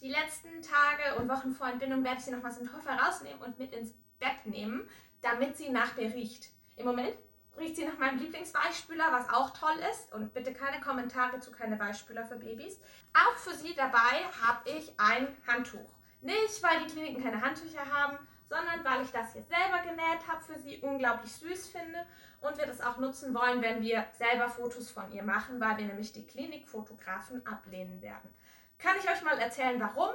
die 0.00 0.10
letzten 0.10 0.60
Tage 0.60 1.18
und 1.18 1.28
Wochen 1.28 1.52
vor 1.52 1.68
Entbindung 1.68 2.04
werde 2.04 2.18
ich 2.18 2.24
sie 2.24 2.30
nochmal 2.30 2.50
aus 2.50 2.58
dem 2.58 2.70
Koffer 2.70 2.98
rausnehmen 2.98 3.40
und 3.40 3.58
mit 3.58 3.72
ins 3.72 3.94
Bett 4.18 4.44
nehmen, 4.44 4.86
damit 5.22 5.56
sie 5.56 5.70
nach 5.70 5.96
mir 5.96 6.12
riecht. 6.12 6.50
Im 6.76 6.84
Moment 6.84 7.14
riecht 7.58 7.76
sie 7.76 7.84
nach 7.84 7.98
meinem 7.98 8.18
Lieblingsweichspüler, 8.18 9.10
was 9.10 9.28
auch 9.28 9.50
toll 9.50 9.76
ist. 9.90 10.12
Und 10.12 10.34
bitte 10.34 10.52
keine 10.52 10.80
Kommentare 10.80 11.40
zu 11.40 11.50
keine 11.50 11.78
Weichspüler 11.78 12.24
für 12.24 12.36
Babys. 12.36 12.80
Auch 13.14 13.36
für 13.36 13.54
sie 13.54 13.74
dabei 13.74 14.24
habe 14.42 14.68
ich 14.70 14.92
ein 14.98 15.28
Handtuch. 15.46 15.90
Nicht, 16.20 16.62
weil 16.62 16.84
die 16.84 16.92
Kliniken 16.92 17.22
keine 17.22 17.40
Handtücher 17.40 17.84
haben, 17.92 18.18
sondern 18.48 18.84
weil 18.84 19.02
ich 19.02 19.10
das 19.10 19.34
jetzt 19.34 19.50
selber 19.50 19.82
genäht 19.82 20.26
habe, 20.28 20.42
für 20.42 20.58
sie 20.58 20.78
unglaublich 20.78 21.32
süß 21.32 21.68
finde 21.68 22.06
und 22.40 22.56
wir 22.58 22.66
das 22.66 22.80
auch 22.80 22.98
nutzen 22.98 23.34
wollen, 23.34 23.60
wenn 23.62 23.82
wir 23.82 24.06
selber 24.12 24.48
Fotos 24.48 24.90
von 24.90 25.10
ihr 25.12 25.22
machen, 25.22 25.60
weil 25.60 25.76
wir 25.78 25.86
nämlich 25.86 26.12
die 26.12 26.26
Klinikfotografen 26.26 27.46
ablehnen 27.46 28.00
werden. 28.02 28.32
Kann 28.78 28.96
ich 29.02 29.08
euch 29.08 29.22
mal 29.22 29.38
erzählen, 29.38 29.80
warum? 29.80 30.14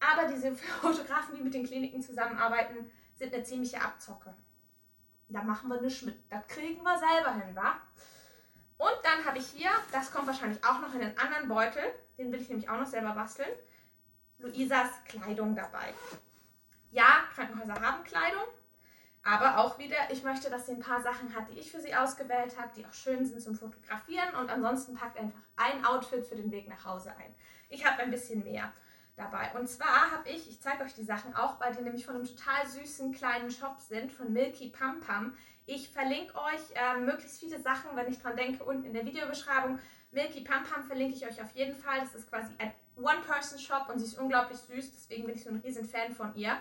Aber 0.00 0.28
diese 0.28 0.54
Fotografen, 0.80 1.34
die 1.34 1.42
mit 1.42 1.54
den 1.54 1.66
Kliniken 1.66 2.02
zusammenarbeiten, 2.02 2.90
sind 3.14 3.34
eine 3.34 3.44
ziemliche 3.44 3.80
Abzocke. 3.80 4.34
Da 5.32 5.42
machen 5.42 5.68
wir 5.68 5.80
nichts 5.80 6.02
mit. 6.02 6.16
Das 6.30 6.46
kriegen 6.46 6.82
wir 6.82 6.98
selber 6.98 7.32
hin, 7.34 7.54
wa? 7.54 7.76
Und 8.78 8.98
dann 9.04 9.24
habe 9.24 9.38
ich 9.38 9.46
hier, 9.46 9.70
das 9.92 10.10
kommt 10.10 10.26
wahrscheinlich 10.26 10.62
auch 10.64 10.80
noch 10.80 10.92
in 10.94 11.00
den 11.00 11.16
anderen 11.16 11.48
Beutel, 11.48 11.82
den 12.18 12.32
will 12.32 12.40
ich 12.40 12.48
nämlich 12.48 12.68
auch 12.68 12.78
noch 12.78 12.86
selber 12.86 13.12
basteln, 13.12 13.50
Luisas 14.38 14.90
Kleidung 15.04 15.54
dabei. 15.54 15.94
Ja, 16.90 17.24
Krankenhäuser 17.34 17.80
haben 17.80 18.02
Kleidung, 18.04 18.42
Aber 19.24 19.58
auch 19.58 19.78
wieder, 19.78 19.96
ich 20.10 20.24
möchte, 20.24 20.50
dass 20.50 20.66
sie 20.66 20.72
ein 20.72 20.80
paar 20.80 21.00
Sachen 21.00 21.34
hat, 21.34 21.48
die 21.48 21.58
ich 21.58 21.70
für 21.70 21.80
sie 21.80 21.94
ausgewählt 21.94 22.58
habe, 22.58 22.72
die 22.76 22.84
auch 22.84 22.92
schön 22.92 23.24
sind 23.24 23.40
zum 23.40 23.54
Fotografieren. 23.54 24.34
Und 24.34 24.50
ansonsten 24.50 24.94
packt 24.94 25.16
einfach 25.16 25.40
ein 25.56 25.84
Outfit 25.84 26.26
für 26.26 26.34
den 26.34 26.50
Weg 26.50 26.68
nach 26.68 26.84
Hause 26.84 27.14
ein. 27.16 27.34
Ich 27.68 27.86
habe 27.86 28.02
ein 28.02 28.10
bisschen 28.10 28.42
mehr 28.42 28.72
dabei. 29.16 29.50
Und 29.58 29.68
zwar 29.68 30.10
habe 30.10 30.28
ich, 30.28 30.48
ich 30.48 30.60
zeige 30.60 30.84
euch 30.84 30.94
die 30.94 31.04
Sachen 31.04 31.34
auch, 31.34 31.60
weil 31.60 31.74
die 31.74 31.82
nämlich 31.82 32.06
von 32.06 32.16
einem 32.16 32.26
total 32.26 32.66
süßen 32.66 33.12
kleinen 33.12 33.50
Shop 33.50 33.80
sind, 33.80 34.12
von 34.12 34.32
Milky 34.32 34.68
Pam 34.68 35.00
Pam. 35.00 35.36
Ich 35.66 35.90
verlinke 35.90 36.34
euch 36.34 36.60
äh, 36.74 36.98
möglichst 37.00 37.40
viele 37.40 37.60
Sachen, 37.60 37.94
wenn 37.94 38.10
ich 38.10 38.20
dran 38.20 38.36
denke, 38.36 38.64
unten 38.64 38.84
in 38.84 38.94
der 38.94 39.04
Videobeschreibung. 39.04 39.78
Milky 40.10 40.42
Pam 40.42 40.64
Pam 40.64 40.82
verlinke 40.84 41.16
ich 41.16 41.26
euch 41.26 41.40
auf 41.40 41.52
jeden 41.52 41.76
Fall. 41.76 42.00
Das 42.00 42.14
ist 42.14 42.28
quasi 42.28 42.52
ein 42.58 42.72
One-Person-Shop 42.96 43.88
und 43.88 43.98
sie 43.98 44.06
ist 44.06 44.18
unglaublich 44.18 44.58
süß, 44.58 44.92
deswegen 44.92 45.26
bin 45.26 45.34
ich 45.34 45.44
so 45.44 45.50
ein 45.50 45.56
riesen 45.56 45.88
Fan 45.88 46.14
von 46.14 46.34
ihr. 46.34 46.56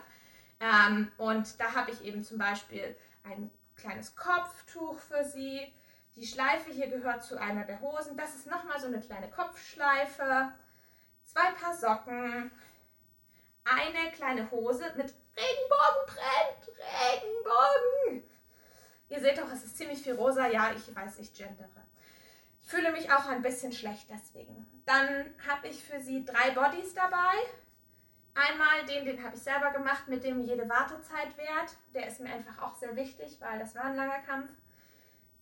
Ähm, 0.59 1.11
und 1.17 1.59
da 1.59 1.73
habe 1.73 1.91
ich 1.91 2.03
eben 2.03 2.23
zum 2.23 2.37
Beispiel 2.37 2.95
ein 3.23 3.49
kleines 3.75 4.15
Kopftuch 4.15 4.99
für 4.99 5.23
sie. 5.25 5.73
Die 6.15 6.27
Schleife 6.27 6.71
hier 6.71 6.87
gehört 6.87 7.23
zu 7.23 7.39
einer 7.39 7.63
der 7.63 7.81
Hosen. 7.81 8.15
Das 8.17 8.35
ist 8.35 8.47
nochmal 8.47 8.79
so 8.79 8.87
eine 8.87 8.99
kleine 8.99 9.29
Kopfschleife. 9.29 10.51
Zwei 11.31 11.51
Paar 11.51 11.73
Socken. 11.73 12.51
Eine 13.63 14.11
kleine 14.11 14.51
Hose 14.51 14.83
mit 14.97 15.13
Regenbogenprint. 15.37 16.77
Regenbogen. 16.99 18.29
Ihr 19.07 19.21
seht 19.21 19.41
auch, 19.41 19.49
es 19.49 19.63
ist 19.63 19.77
ziemlich 19.77 20.01
viel 20.01 20.15
rosa. 20.15 20.47
Ja, 20.47 20.73
ich 20.75 20.93
weiß, 20.93 21.19
ich 21.19 21.33
gendere. 21.33 21.69
Ich 22.59 22.67
fühle 22.67 22.91
mich 22.91 23.13
auch 23.13 23.27
ein 23.27 23.41
bisschen 23.41 23.71
schlecht 23.71 24.09
deswegen. 24.09 24.83
Dann 24.85 25.33
habe 25.47 25.69
ich 25.69 25.81
für 25.81 26.01
sie 26.01 26.25
drei 26.25 26.51
Bodies 26.51 26.93
dabei. 26.95 27.37
Einmal 28.35 28.85
den, 28.85 29.05
den 29.05 29.23
habe 29.23 29.37
ich 29.37 29.41
selber 29.41 29.71
gemacht, 29.71 30.09
mit 30.09 30.25
dem 30.25 30.41
jede 30.41 30.67
Wartezeit 30.67 31.37
währt. 31.37 31.77
Der 31.93 32.07
ist 32.07 32.19
mir 32.19 32.33
einfach 32.33 32.61
auch 32.61 32.75
sehr 32.75 32.97
wichtig, 32.97 33.37
weil 33.39 33.57
das 33.59 33.73
war 33.75 33.85
ein 33.85 33.95
langer 33.95 34.19
Kampf. 34.19 34.49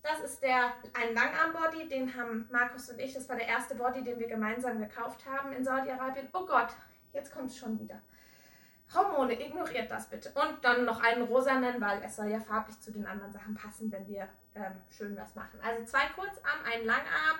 Das 0.01 0.21
ist 0.21 0.41
der 0.41 0.73
ein 0.93 1.13
Langarm-Body, 1.13 1.87
den 1.87 2.15
haben 2.15 2.47
Markus 2.51 2.89
und 2.89 2.99
ich, 2.99 3.13
das 3.13 3.27
war 3.27 3.35
der 3.35 3.47
erste 3.47 3.75
Body, 3.75 4.03
den 4.03 4.17
wir 4.19 4.27
gemeinsam 4.27 4.79
gekauft 4.79 5.25
haben 5.25 5.51
in 5.51 5.63
Saudi-Arabien. 5.63 6.29
Oh 6.33 6.45
Gott, 6.45 6.69
jetzt 7.13 7.33
kommt 7.33 7.49
es 7.49 7.57
schon 7.57 7.77
wieder. 7.79 8.01
Hormone, 8.93 9.39
ignoriert 9.39 9.91
das 9.91 10.09
bitte. 10.09 10.31
Und 10.31 10.63
dann 10.63 10.85
noch 10.85 11.03
einen 11.03 11.23
rosanen, 11.23 11.79
weil 11.79 12.01
es 12.03 12.15
soll 12.15 12.27
ja 12.27 12.39
farblich 12.39 12.79
zu 12.79 12.91
den 12.91 13.05
anderen 13.05 13.31
Sachen 13.31 13.53
passen, 13.53 13.91
wenn 13.91 14.07
wir 14.07 14.27
ähm, 14.55 14.81
schön 14.89 15.15
was 15.15 15.35
machen. 15.35 15.59
Also 15.61 15.85
zwei 15.85 16.07
Kurzarm, 16.15 16.59
einen 16.65 16.85
Langarm. 16.85 17.39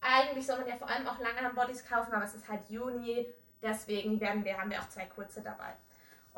Eigentlich 0.00 0.46
soll 0.46 0.58
man 0.60 0.68
ja 0.68 0.76
vor 0.76 0.88
allem 0.88 1.06
auch 1.06 1.18
Langarm-Bodies 1.18 1.84
kaufen, 1.84 2.12
aber 2.12 2.24
es 2.24 2.34
ist 2.34 2.48
halt 2.48 2.70
Juni, 2.70 3.26
deswegen 3.60 4.20
werden 4.20 4.44
wir, 4.44 4.56
haben 4.56 4.70
wir 4.70 4.80
auch 4.80 4.88
zwei 4.88 5.06
kurze 5.06 5.42
dabei. 5.42 5.74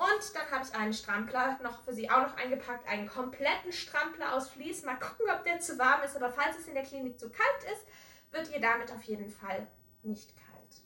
Und 0.00 0.34
dann 0.34 0.50
habe 0.50 0.64
ich 0.64 0.74
einen 0.74 0.94
Strampler 0.94 1.58
noch 1.62 1.84
für 1.84 1.92
Sie 1.92 2.10
auch 2.10 2.22
noch 2.22 2.36
eingepackt, 2.38 2.88
einen 2.88 3.06
kompletten 3.06 3.70
Strampler 3.70 4.34
aus 4.34 4.48
Vlies. 4.48 4.82
Mal 4.82 4.98
gucken, 4.98 5.26
ob 5.30 5.44
der 5.44 5.60
zu 5.60 5.78
warm 5.78 6.02
ist, 6.02 6.16
aber 6.16 6.30
falls 6.30 6.58
es 6.58 6.66
in 6.68 6.72
der 6.72 6.84
Klinik 6.84 7.20
zu 7.20 7.28
kalt 7.28 7.64
ist, 7.70 7.84
wird 8.30 8.50
ihr 8.50 8.62
damit 8.62 8.90
auf 8.92 9.02
jeden 9.02 9.28
Fall 9.28 9.66
nicht 10.02 10.34
kalt. 10.34 10.80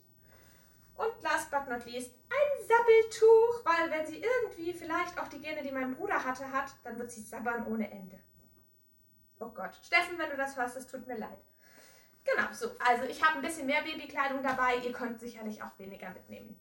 Und 0.95 1.23
last 1.23 1.49
but 1.49 1.65
not 1.69 1.85
least, 1.85 2.13
ein 2.29 2.67
Sabbeltuch, 2.67 3.63
weil 3.63 3.89
wenn 3.89 4.05
sie 4.05 4.21
irgendwie 4.21 4.73
vielleicht 4.73 5.17
auch 5.17 5.29
die 5.29 5.39
Gene, 5.39 5.63
die 5.63 5.71
mein 5.71 5.95
Bruder 5.95 6.21
hatte, 6.21 6.51
hat, 6.51 6.75
dann 6.83 6.99
wird 6.99 7.09
sie 7.09 7.21
sabbern 7.21 7.65
ohne 7.67 7.89
Ende. 7.89 8.19
Oh 9.39 9.49
Gott. 9.49 9.79
Steffen, 9.81 10.17
wenn 10.17 10.29
du 10.29 10.35
das 10.35 10.57
hörst, 10.57 10.75
es 10.75 10.87
tut 10.87 11.07
mir 11.07 11.17
leid. 11.17 11.39
Genau, 12.25 12.51
so. 12.51 12.71
Also 12.85 13.05
ich 13.05 13.23
habe 13.23 13.37
ein 13.37 13.41
bisschen 13.41 13.65
mehr 13.65 13.81
Babykleidung 13.81 14.43
dabei. 14.43 14.75
Ihr 14.77 14.91
könnt 14.91 15.21
sicherlich 15.21 15.63
auch 15.63 15.79
weniger 15.79 16.09
mitnehmen. 16.09 16.59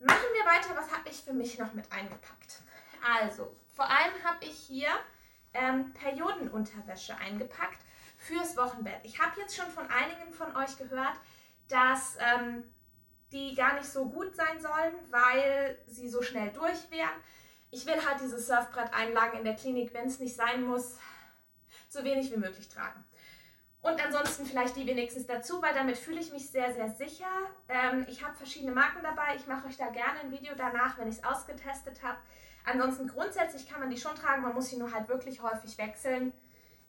Machen 0.00 0.28
wir 0.32 0.46
weiter. 0.46 0.74
Was 0.76 0.90
habe 0.90 1.08
ich 1.10 1.22
für 1.22 1.34
mich 1.34 1.58
noch 1.58 1.74
mit 1.74 1.92
eingepackt? 1.92 2.60
Also, 3.06 3.54
vor 3.74 3.84
allem 3.84 4.14
habe 4.24 4.44
ich 4.44 4.56
hier 4.56 4.88
ähm, 5.52 5.92
Periodenunterwäsche 5.92 7.16
eingepackt 7.16 7.82
fürs 8.16 8.56
Wochenbett. 8.56 9.00
Ich 9.02 9.20
habe 9.20 9.38
jetzt 9.40 9.54
schon 9.54 9.68
von 9.70 9.86
einigen 9.90 10.32
von 10.32 10.56
euch 10.56 10.76
gehört, 10.78 11.14
dass 11.68 12.16
ähm, 12.18 12.64
die 13.30 13.54
gar 13.54 13.74
nicht 13.74 13.88
so 13.88 14.08
gut 14.08 14.34
sein 14.34 14.58
sollen, 14.60 14.94
weil 15.10 15.78
sie 15.86 16.08
so 16.08 16.22
schnell 16.22 16.50
durch 16.50 16.90
wären. 16.90 17.10
Ich 17.70 17.84
will 17.84 18.04
halt 18.04 18.20
diese 18.20 18.40
Surfbrett-Einlagen 18.40 19.38
in 19.38 19.44
der 19.44 19.54
Klinik, 19.54 19.92
wenn 19.92 20.08
es 20.08 20.18
nicht 20.18 20.34
sein 20.34 20.64
muss, 20.64 20.98
so 21.88 22.02
wenig 22.04 22.32
wie 22.32 22.38
möglich 22.38 22.68
tragen. 22.68 23.04
Und 23.82 24.04
ansonsten 24.04 24.44
vielleicht 24.44 24.76
die 24.76 24.86
wenigstens 24.86 25.26
dazu, 25.26 25.62
weil 25.62 25.74
damit 25.74 25.96
fühle 25.96 26.20
ich 26.20 26.32
mich 26.32 26.50
sehr, 26.50 26.72
sehr 26.74 26.90
sicher. 26.90 27.30
Ähm, 27.68 28.06
ich 28.08 28.22
habe 28.22 28.36
verschiedene 28.36 28.72
Marken 28.72 29.02
dabei. 29.02 29.36
Ich 29.36 29.46
mache 29.46 29.66
euch 29.68 29.78
da 29.78 29.88
gerne 29.88 30.20
ein 30.20 30.30
Video 30.30 30.54
danach, 30.54 30.98
wenn 30.98 31.08
ich 31.08 31.16
es 31.16 31.24
ausgetestet 31.24 32.02
habe. 32.02 32.18
Ansonsten 32.64 33.08
grundsätzlich 33.08 33.68
kann 33.68 33.80
man 33.80 33.88
die 33.88 33.96
schon 33.96 34.14
tragen, 34.14 34.42
man 34.42 34.54
muss 34.54 34.68
sie 34.68 34.76
nur 34.76 34.92
halt 34.92 35.08
wirklich 35.08 35.40
häufig 35.42 35.78
wechseln. 35.78 36.32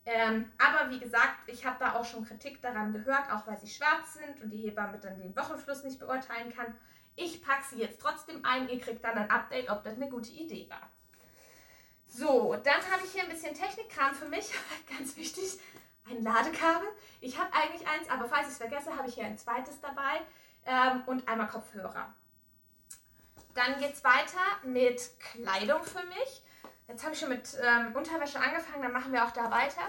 Ähm, 0.05 0.51
aber 0.57 0.89
wie 0.89 0.99
gesagt, 0.99 1.47
ich 1.47 1.65
habe 1.65 1.77
da 1.79 1.95
auch 1.95 2.03
schon 2.03 2.25
Kritik 2.25 2.61
daran 2.61 2.91
gehört, 2.91 3.31
auch 3.31 3.47
weil 3.47 3.59
sie 3.59 3.67
schwarz 3.69 4.15
sind 4.15 4.41
und 4.41 4.49
die 4.49 4.57
Hebamme 4.57 4.97
dann 4.99 5.19
den 5.19 5.35
Wochenfluss 5.35 5.83
nicht 5.83 5.99
beurteilen 5.99 6.51
kann. 6.53 6.75
Ich 7.15 7.41
packe 7.41 7.63
sie 7.69 7.79
jetzt 7.79 8.01
trotzdem 8.01 8.43
ein. 8.43 8.67
Ihr 8.67 8.79
kriegt 8.79 9.03
dann 9.03 9.17
ein 9.17 9.29
Update, 9.29 9.69
ob 9.69 9.83
das 9.83 9.95
eine 9.95 10.09
gute 10.09 10.31
Idee 10.31 10.67
war. 10.69 10.89
So, 12.07 12.57
dann 12.63 12.81
habe 12.91 13.03
ich 13.05 13.11
hier 13.11 13.23
ein 13.23 13.29
bisschen 13.29 13.53
Technikkram 13.53 14.13
für 14.13 14.27
mich. 14.27 14.51
Ganz 14.97 15.15
wichtig, 15.15 15.59
ein 16.09 16.23
Ladekabel. 16.23 16.87
Ich 17.19 17.39
habe 17.39 17.53
eigentlich 17.53 17.87
eins, 17.87 18.09
aber 18.09 18.25
falls 18.25 18.47
ich 18.47 18.53
es 18.53 18.57
vergesse, 18.57 18.95
habe 18.95 19.07
ich 19.07 19.15
hier 19.15 19.25
ein 19.25 19.37
zweites 19.37 19.79
dabei 19.79 20.21
ähm, 20.65 21.03
und 21.05 21.27
einmal 21.27 21.47
Kopfhörer. 21.47 22.13
Dann 23.53 23.79
geht 23.79 23.93
es 23.93 24.03
weiter 24.03 24.39
mit 24.63 25.01
Kleidung 25.19 25.83
für 25.83 26.03
mich. 26.05 26.43
Jetzt 26.87 27.03
habe 27.03 27.13
ich 27.13 27.19
schon 27.19 27.29
mit 27.29 27.57
ähm, 27.61 27.95
Unterwäsche 27.95 28.39
angefangen, 28.39 28.83
dann 28.83 28.91
machen 28.91 29.13
wir 29.13 29.25
auch 29.25 29.31
da 29.31 29.49
weiter. 29.51 29.81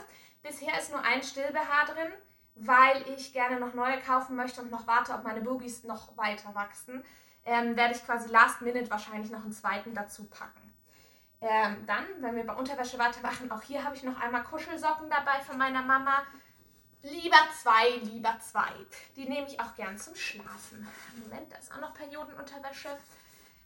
Bisher 0.42 0.78
ist 0.78 0.90
nur 0.90 1.02
ein 1.02 1.22
Stillbehaar 1.22 1.86
drin, 1.86 2.12
weil 2.54 3.02
ich 3.16 3.32
gerne 3.32 3.58
noch 3.58 3.74
neue 3.74 4.00
kaufen 4.00 4.36
möchte 4.36 4.60
und 4.60 4.70
noch 4.70 4.86
warte, 4.86 5.12
ob 5.12 5.24
meine 5.24 5.40
Boobies 5.40 5.84
noch 5.84 6.16
weiter 6.16 6.54
wachsen. 6.54 7.04
Ähm, 7.44 7.76
werde 7.76 7.94
ich 7.94 8.04
quasi 8.04 8.28
last 8.30 8.60
minute 8.60 8.90
wahrscheinlich 8.90 9.30
noch 9.30 9.42
einen 9.42 9.52
zweiten 9.52 9.94
dazu 9.94 10.24
packen. 10.24 10.61
Ähm, 11.42 11.84
dann, 11.86 12.06
wenn 12.20 12.36
wir 12.36 12.46
bei 12.46 12.54
Unterwäsche 12.54 12.96
weitermachen, 13.00 13.50
auch 13.50 13.62
hier 13.62 13.82
habe 13.82 13.96
ich 13.96 14.04
noch 14.04 14.18
einmal 14.20 14.44
Kuschelsocken 14.44 15.10
dabei 15.10 15.40
von 15.40 15.58
meiner 15.58 15.82
Mama. 15.82 16.22
Lieber 17.02 17.36
zwei, 17.60 17.96
lieber 18.04 18.38
zwei. 18.38 18.70
Die 19.16 19.28
nehme 19.28 19.48
ich 19.48 19.58
auch 19.58 19.74
gern 19.74 19.98
zum 19.98 20.14
Schlafen. 20.14 20.86
Moment, 21.16 21.50
da 21.50 21.56
ist 21.56 21.72
auch 21.72 21.80
noch 21.80 21.94
Periodenunterwäsche. 21.94 22.96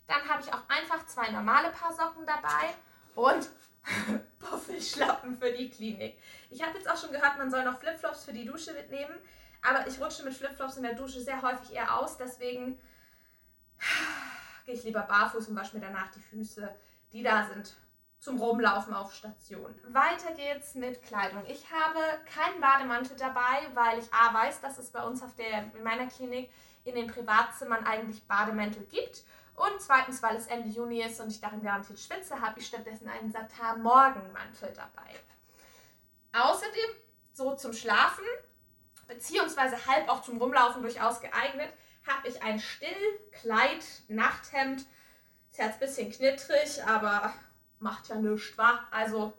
Dann 0.06 0.26
habe 0.26 0.42
ich 0.42 0.50
auch 0.54 0.62
einfach 0.68 1.04
zwei 1.06 1.30
normale 1.30 1.68
Paar 1.68 1.92
Socken 1.92 2.24
dabei 2.24 2.72
und 3.14 3.50
Puffelschlappen 4.38 5.36
für 5.36 5.52
die 5.52 5.68
Klinik. 5.68 6.18
Ich 6.50 6.62
habe 6.62 6.78
jetzt 6.78 6.88
auch 6.88 6.96
schon 6.96 7.12
gehört, 7.12 7.36
man 7.36 7.50
soll 7.50 7.62
noch 7.62 7.78
Flipflops 7.78 8.24
für 8.24 8.32
die 8.32 8.46
Dusche 8.46 8.72
mitnehmen, 8.72 9.14
aber 9.60 9.86
ich 9.86 10.00
rutsche 10.00 10.22
mit 10.22 10.32
Flipflops 10.32 10.78
in 10.78 10.84
der 10.84 10.94
Dusche 10.94 11.20
sehr 11.20 11.42
häufig 11.42 11.74
eher 11.74 11.98
aus, 12.00 12.16
deswegen 12.16 12.80
gehe 14.64 14.74
ich 14.74 14.84
lieber 14.84 15.02
barfuß 15.02 15.48
und 15.48 15.56
wasche 15.56 15.76
mir 15.76 15.82
danach 15.82 16.10
die 16.12 16.20
Füße 16.20 16.74
die 17.12 17.22
da 17.22 17.44
sind 17.44 17.76
zum 18.18 18.38
Rumlaufen 18.38 18.94
auf 18.94 19.14
Station. 19.14 19.74
Weiter 19.88 20.32
geht's 20.34 20.74
mit 20.74 21.02
Kleidung. 21.02 21.44
Ich 21.46 21.70
habe 21.70 22.00
keinen 22.34 22.60
Bademantel 22.60 23.16
dabei, 23.16 23.68
weil 23.74 24.00
ich 24.00 24.12
A 24.12 24.34
weiß, 24.34 24.60
dass 24.60 24.78
es 24.78 24.90
bei 24.90 25.04
uns 25.04 25.22
auf 25.22 25.36
der, 25.36 25.72
in 25.74 25.84
meiner 25.84 26.06
Klinik 26.06 26.50
in 26.84 26.94
den 26.94 27.06
Privatzimmern 27.06 27.84
eigentlich 27.84 28.26
Bademäntel 28.26 28.84
gibt. 28.86 29.24
Und 29.54 29.80
zweitens, 29.80 30.22
weil 30.22 30.36
es 30.36 30.48
Ende 30.48 30.68
Juni 30.68 31.02
ist 31.02 31.20
und 31.20 31.30
ich 31.30 31.40
darin 31.40 31.62
garantiert 31.62 31.98
schwitze, 31.98 32.38
habe 32.40 32.58
ich 32.58 32.66
stattdessen 32.66 33.08
einen 33.08 33.30
Satin-Morgenmantel 33.30 34.72
dabei. 34.74 35.14
Außerdem, 36.32 36.90
so 37.32 37.54
zum 37.54 37.72
Schlafen, 37.72 38.24
beziehungsweise 39.08 39.86
halb 39.86 40.08
auch 40.08 40.22
zum 40.22 40.38
Rumlaufen 40.38 40.82
durchaus 40.82 41.20
geeignet, 41.20 41.72
habe 42.06 42.28
ich 42.28 42.42
ein 42.42 42.60
Stillkleid-Nachthemd 42.60 44.86
ist 45.56 45.64
jetzt 45.64 45.74
ein 45.74 45.80
bisschen 45.80 46.12
knittrig, 46.12 46.84
aber 46.84 47.32
macht 47.78 48.08
ja 48.08 48.16
nichts, 48.16 48.58
wa? 48.58 48.80
Also 48.90 49.32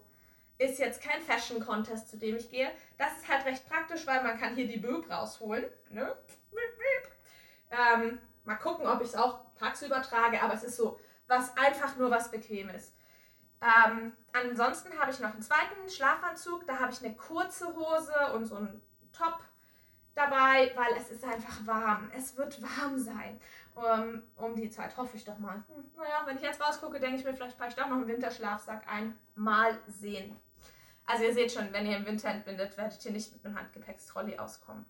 ist 0.58 0.80
jetzt 0.80 1.02
kein 1.02 1.22
Fashion 1.22 1.64
Contest, 1.64 2.10
zu 2.10 2.18
dem 2.18 2.38
ich 2.38 2.50
gehe. 2.50 2.72
Das 2.98 3.12
ist 3.18 3.28
halt 3.28 3.46
recht 3.46 3.70
praktisch, 3.70 4.08
weil 4.08 4.24
man 4.24 4.40
kann 4.40 4.56
hier 4.56 4.68
die 4.68 4.80
Böb 4.80 5.08
rausholen. 5.12 5.66
Ne? 5.92 6.18
Ähm, 7.70 8.18
mal 8.46 8.56
gucken, 8.56 8.88
ob 8.88 9.02
ich 9.02 9.10
es 9.10 9.16
auch 9.16 9.42
tagsüber 9.56 10.02
trage, 10.02 10.42
aber 10.42 10.56
es 10.56 10.64
ist 10.64 10.78
so 10.78 11.00
was 11.28 11.56
einfach 11.56 11.98
nur 11.98 12.10
was 12.10 12.32
Bequemes. 12.32 12.94
Ähm, 13.62 14.14
ansonsten 14.34 14.98
habe 14.98 15.12
ich 15.12 15.20
noch 15.20 15.34
einen 15.34 15.42
zweiten 15.42 15.88
Schlafanzug. 15.88 16.66
Da 16.66 16.80
habe 16.80 16.92
ich 16.92 17.04
eine 17.04 17.16
kurze 17.16 17.68
Hose 17.76 18.34
und 18.34 18.46
so 18.46 18.56
einen 18.56 18.82
Top 19.12 19.40
dabei, 20.16 20.72
weil 20.76 20.98
es 20.98 21.12
ist 21.12 21.24
einfach 21.24 21.66
warm. 21.66 22.10
Es 22.16 22.38
wird 22.38 22.60
warm 22.62 22.98
sein 22.98 23.40
um, 23.78 24.24
um 24.36 24.56
die 24.56 24.70
Zeit, 24.70 24.96
hoffe 24.98 25.18
ich 25.18 25.24
doch 25.24 25.38
mal. 25.38 25.56
Hm, 25.56 25.92
naja, 25.96 26.24
wenn 26.26 26.38
ich 26.38 26.44
jetzt 26.44 26.62
rausgucke, 26.62 27.00
denke 27.00 27.18
ich 27.18 27.26
mir, 27.26 27.34
vielleicht 27.34 27.58
packe 27.58 27.70
ich 27.70 27.76
doch 27.76 27.88
noch 27.88 27.98
einen 27.98 28.08
Winterschlafsack 28.08 28.88
ein. 28.92 29.18
Mal 29.36 29.78
sehen. 29.88 30.36
Also 31.06 31.24
ihr 31.24 31.34
seht 31.34 31.52
schon, 31.52 31.72
wenn 31.72 31.86
ihr 31.86 31.98
im 31.98 32.06
Winter 32.06 32.30
entbindet, 32.30 32.78
werdet 32.78 33.04
ihr 33.06 33.12
nicht 33.12 33.32
mit 33.32 33.46
einem 33.46 33.58
Handgepäckstrolley 33.58 34.38
auskommen. 34.38 34.86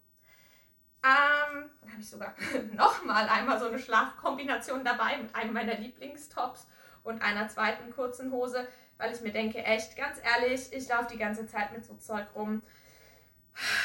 Ähm, 1.03 1.69
dann 1.81 1.91
habe 1.91 2.01
ich 2.01 2.09
sogar 2.09 2.33
nochmal 2.73 3.29
einmal 3.29 3.59
so 3.59 3.67
eine 3.67 3.77
Schlafkombination 3.77 4.83
dabei 4.83 5.17
mit 5.17 5.35
einem 5.35 5.53
meiner 5.53 5.75
Lieblingstops 5.75 6.67
und 7.03 7.21
einer 7.21 7.47
zweiten 7.47 7.91
kurzen 7.91 8.31
Hose. 8.31 8.67
weil 8.97 9.13
ich 9.13 9.21
mir 9.21 9.31
denke, 9.31 9.59
echt, 9.59 9.95
ganz 9.95 10.19
ehrlich, 10.23 10.73
ich 10.73 10.89
laufe 10.89 11.09
die 11.11 11.19
ganze 11.19 11.45
Zeit 11.45 11.71
mit 11.71 11.85
so 11.85 11.93
Zeug 11.97 12.25
rum. 12.35 12.63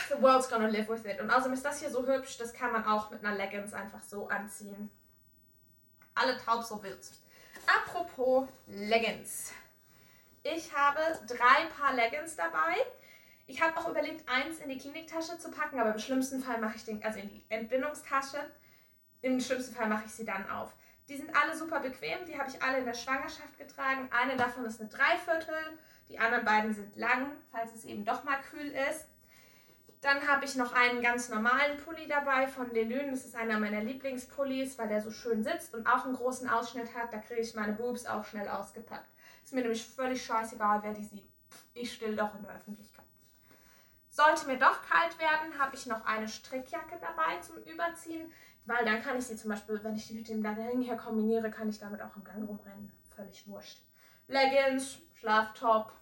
The 0.08 0.20
world's 0.20 0.48
gonna 0.48 0.68
live 0.68 0.88
with 0.88 1.04
it. 1.04 1.20
Und 1.20 1.30
außerdem 1.30 1.54
ist 1.54 1.64
das 1.64 1.80
hier 1.80 1.90
so 1.90 2.06
hübsch, 2.06 2.36
das 2.38 2.52
kann 2.52 2.72
man 2.72 2.84
auch 2.84 3.10
mit 3.10 3.24
einer 3.24 3.36
Leggings 3.36 3.72
einfach 3.72 4.02
so 4.02 4.28
anziehen. 4.28 4.90
Alle 6.14 6.36
taub 6.38 6.62
so 6.62 6.82
wild. 6.82 7.10
Apropos 7.66 8.48
Leggings. 8.66 9.52
Ich 10.42 10.74
habe 10.74 11.00
drei 11.26 11.66
Paar 11.76 11.94
Leggings 11.94 12.36
dabei. 12.36 12.74
Ich 13.46 13.62
habe 13.62 13.76
auch 13.76 13.88
überlegt, 13.88 14.28
eins 14.28 14.58
in 14.58 14.68
die 14.68 14.78
Kliniktasche 14.78 15.38
zu 15.38 15.50
packen, 15.50 15.78
aber 15.78 15.92
im 15.92 15.98
schlimmsten 15.98 16.42
Fall 16.42 16.58
mache 16.58 16.76
ich 16.76 16.84
den, 16.84 17.02
also 17.04 17.18
in 17.18 17.28
die 17.28 17.44
Entbindungstasche. 17.48 18.38
Im 19.20 19.40
schlimmsten 19.40 19.74
Fall 19.74 19.88
mache 19.88 20.04
ich 20.06 20.12
sie 20.12 20.24
dann 20.24 20.48
auf. 20.50 20.72
Die 21.08 21.16
sind 21.16 21.34
alle 21.36 21.56
super 21.56 21.80
bequem, 21.80 22.24
die 22.26 22.38
habe 22.38 22.48
ich 22.48 22.62
alle 22.62 22.78
in 22.78 22.84
der 22.84 22.94
Schwangerschaft 22.94 23.58
getragen. 23.58 24.08
Eine 24.12 24.36
davon 24.36 24.64
ist 24.64 24.80
eine 24.80 24.88
Dreiviertel, 24.88 25.78
die 26.08 26.18
anderen 26.18 26.44
beiden 26.44 26.74
sind 26.74 26.96
lang, 26.96 27.32
falls 27.50 27.74
es 27.74 27.84
eben 27.84 28.04
doch 28.04 28.24
mal 28.24 28.40
kühl 28.50 28.70
ist. 28.90 29.06
Dann 30.02 30.26
habe 30.26 30.44
ich 30.44 30.56
noch 30.56 30.72
einen 30.72 31.00
ganz 31.00 31.28
normalen 31.28 31.76
Pulli 31.78 32.08
dabei 32.08 32.48
von 32.48 32.68
Lelune. 32.72 33.12
Das 33.12 33.24
ist 33.24 33.36
einer 33.36 33.60
meiner 33.60 33.82
Lieblingspullis, 33.82 34.76
weil 34.76 34.88
der 34.88 35.00
so 35.00 35.12
schön 35.12 35.44
sitzt 35.44 35.74
und 35.74 35.86
auch 35.86 36.04
einen 36.04 36.16
großen 36.16 36.48
Ausschnitt 36.48 36.92
hat. 36.92 37.12
Da 37.12 37.18
kriege 37.18 37.40
ich 37.40 37.54
meine 37.54 37.72
Boobs 37.72 38.04
auch 38.06 38.24
schnell 38.24 38.48
ausgepackt. 38.48 39.08
Ist 39.44 39.52
mir 39.52 39.60
nämlich 39.60 39.86
völlig 39.86 40.24
scheißegal, 40.24 40.82
wer 40.82 40.92
die 40.92 41.04
sieht. 41.04 41.30
Ich 41.72 41.92
still 41.92 42.16
doch 42.16 42.34
in 42.34 42.42
der 42.42 42.56
Öffentlichkeit. 42.56 43.04
Sollte 44.10 44.46
mir 44.48 44.58
doch 44.58 44.82
kalt 44.88 45.18
werden, 45.20 45.56
habe 45.58 45.76
ich 45.76 45.86
noch 45.86 46.04
eine 46.04 46.28
Strickjacke 46.28 46.98
dabei 47.00 47.38
zum 47.40 47.58
Überziehen, 47.58 48.30
weil 48.66 48.84
dann 48.84 49.02
kann 49.02 49.16
ich 49.16 49.26
sie 49.26 49.36
zum 49.36 49.50
Beispiel, 49.50 49.82
wenn 49.84 49.94
ich 49.94 50.08
die 50.08 50.14
mit 50.14 50.28
dem 50.28 50.42
Ladering 50.42 50.82
hier 50.82 50.96
kombiniere, 50.96 51.50
kann 51.50 51.68
ich 51.68 51.78
damit 51.78 52.02
auch 52.02 52.16
im 52.16 52.24
Gang 52.24 52.46
rumrennen. 52.46 52.92
Völlig 53.14 53.46
wurscht. 53.46 53.78
Leggings, 54.26 54.98
Schlaftop, 55.14 55.92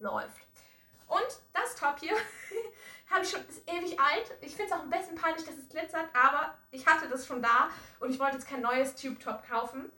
läuft. 0.00 0.42
Und 1.06 1.40
das 1.52 1.76
Top 1.76 1.98
hier 2.00 2.16
habe 3.10 3.24
ich 3.24 3.30
schon, 3.30 3.40
ist 3.48 3.68
ewig 3.68 3.98
alt. 3.98 4.30
Ich 4.40 4.54
finde 4.54 4.72
es 4.72 4.78
auch 4.78 4.82
ein 4.82 4.90
bisschen 4.90 5.16
peinlich, 5.16 5.44
dass 5.44 5.56
es 5.56 5.68
glitzert, 5.68 6.08
aber 6.14 6.54
ich 6.70 6.86
hatte 6.86 7.08
das 7.08 7.26
schon 7.26 7.42
da 7.42 7.70
und 7.98 8.10
ich 8.10 8.18
wollte 8.18 8.36
jetzt 8.36 8.48
kein 8.48 8.62
neues 8.62 8.94
Tube 8.94 9.18
Top 9.18 9.46
kaufen 9.48 9.90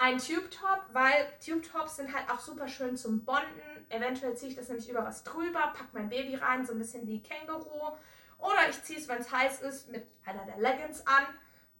ein 0.00 0.16
Tube 0.16 0.50
Top, 0.50 0.82
weil 0.92 1.30
Tube 1.44 1.62
Tops 1.62 1.96
sind 1.96 2.12
halt 2.14 2.30
auch 2.30 2.40
super 2.40 2.66
schön 2.66 2.96
zum 2.96 3.22
Bonden. 3.22 3.86
Eventuell 3.90 4.34
ziehe 4.34 4.50
ich 4.50 4.56
das 4.56 4.68
nämlich 4.68 4.88
über 4.88 5.04
was 5.04 5.24
drüber, 5.24 5.74
packe 5.74 5.90
mein 5.92 6.08
Baby 6.08 6.36
rein, 6.36 6.64
so 6.64 6.72
ein 6.72 6.78
bisschen 6.78 7.06
wie 7.06 7.22
Känguru. 7.22 7.92
Oder 8.38 8.70
ich 8.70 8.82
ziehe 8.82 8.98
es, 8.98 9.08
wenn 9.08 9.18
es 9.18 9.30
heiß 9.30 9.60
ist, 9.60 9.92
mit 9.92 10.06
einer 10.24 10.46
der 10.46 10.56
Leggings 10.56 11.06
an. 11.06 11.24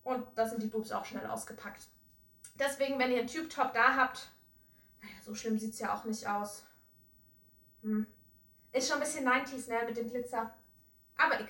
Und 0.02 0.26
da 0.36 0.46
sind 0.46 0.62
die 0.62 0.66
Boobs 0.66 0.92
auch 0.92 1.06
schnell 1.06 1.26
ausgepackt. 1.26 1.88
Deswegen, 2.56 2.98
wenn 2.98 3.10
ihr 3.10 3.20
einen 3.20 3.26
Tube 3.26 3.48
Top 3.48 3.72
da 3.72 3.96
habt, 3.96 4.28
naja, 5.00 5.14
so 5.24 5.34
schlimm 5.34 5.58
sieht 5.58 5.72
es 5.72 5.80
ja 5.80 5.94
auch 5.94 6.04
nicht 6.04 6.28
aus. 6.28 6.66
Hm. 7.82 8.06
Ist 8.72 8.88
schon 8.88 8.98
ein 8.98 9.02
bisschen 9.02 9.28
90s, 9.28 9.68
ne, 9.68 9.84
mit 9.86 9.96
dem 9.96 10.08
Glitzer. 10.10 10.52
Aber 11.16 11.34
egal. 11.34 11.48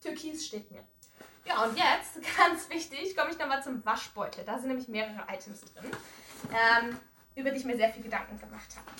Türkis 0.00 0.46
steht 0.46 0.70
mir. 0.70 0.82
Ja, 1.44 1.64
und 1.64 1.76
jetzt, 1.76 2.14
ganz 2.36 2.68
wichtig, 2.70 3.16
komme 3.16 3.30
ich 3.30 3.38
nochmal 3.38 3.62
zum 3.62 3.84
Waschbeutel. 3.84 4.44
Da 4.44 4.58
sind 4.58 4.68
nämlich 4.68 4.88
mehrere 4.88 5.26
Items 5.32 5.60
drin, 5.60 5.90
ähm, 6.50 6.98
über 7.34 7.50
die 7.50 7.58
ich 7.58 7.64
mir 7.64 7.76
sehr 7.76 7.90
viel 7.90 8.02
Gedanken 8.02 8.38
gemacht 8.38 8.68
habe. 8.76 8.90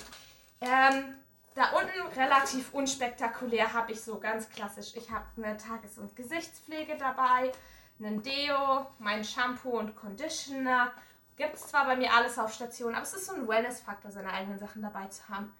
Ähm, 0.61 1.15
da 1.55 1.71
unten 1.71 2.17
relativ 2.17 2.73
unspektakulär 2.73 3.73
habe 3.73 3.91
ich 3.91 4.01
so 4.01 4.19
ganz 4.19 4.49
klassisch. 4.49 4.95
Ich 4.95 5.09
habe 5.09 5.25
eine 5.37 5.57
Tages- 5.57 5.97
und 5.97 6.15
Gesichtspflege 6.15 6.97
dabei, 6.97 7.51
einen 7.99 8.21
Deo, 8.21 8.85
mein 8.99 9.23
Shampoo 9.23 9.77
und 9.77 9.95
Conditioner. 9.95 10.91
Gibt 11.35 11.55
es 11.55 11.67
zwar 11.67 11.85
bei 11.85 11.95
mir 11.95 12.13
alles 12.13 12.37
auf 12.37 12.53
Station, 12.53 12.93
aber 12.93 13.03
es 13.03 13.13
ist 13.13 13.25
so 13.25 13.33
ein 13.33 13.47
Wellness-Faktor, 13.47 14.11
seine 14.11 14.31
eigenen 14.31 14.59
Sachen 14.59 14.81
dabei 14.81 15.07
zu 15.07 15.27
haben. 15.27 15.53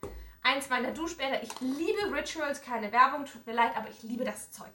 Eins 0.44 0.70
meiner 0.70 0.92
Duschbäder. 0.92 1.44
Ich 1.44 1.60
liebe 1.60 2.12
Rituals, 2.12 2.62
keine 2.62 2.92
Werbung, 2.92 3.26
tut 3.26 3.46
mir 3.46 3.54
leid, 3.54 3.76
aber 3.78 3.90
ich 3.90 4.02
liebe 4.02 4.24
das 4.24 4.52
Zeug. 4.52 4.72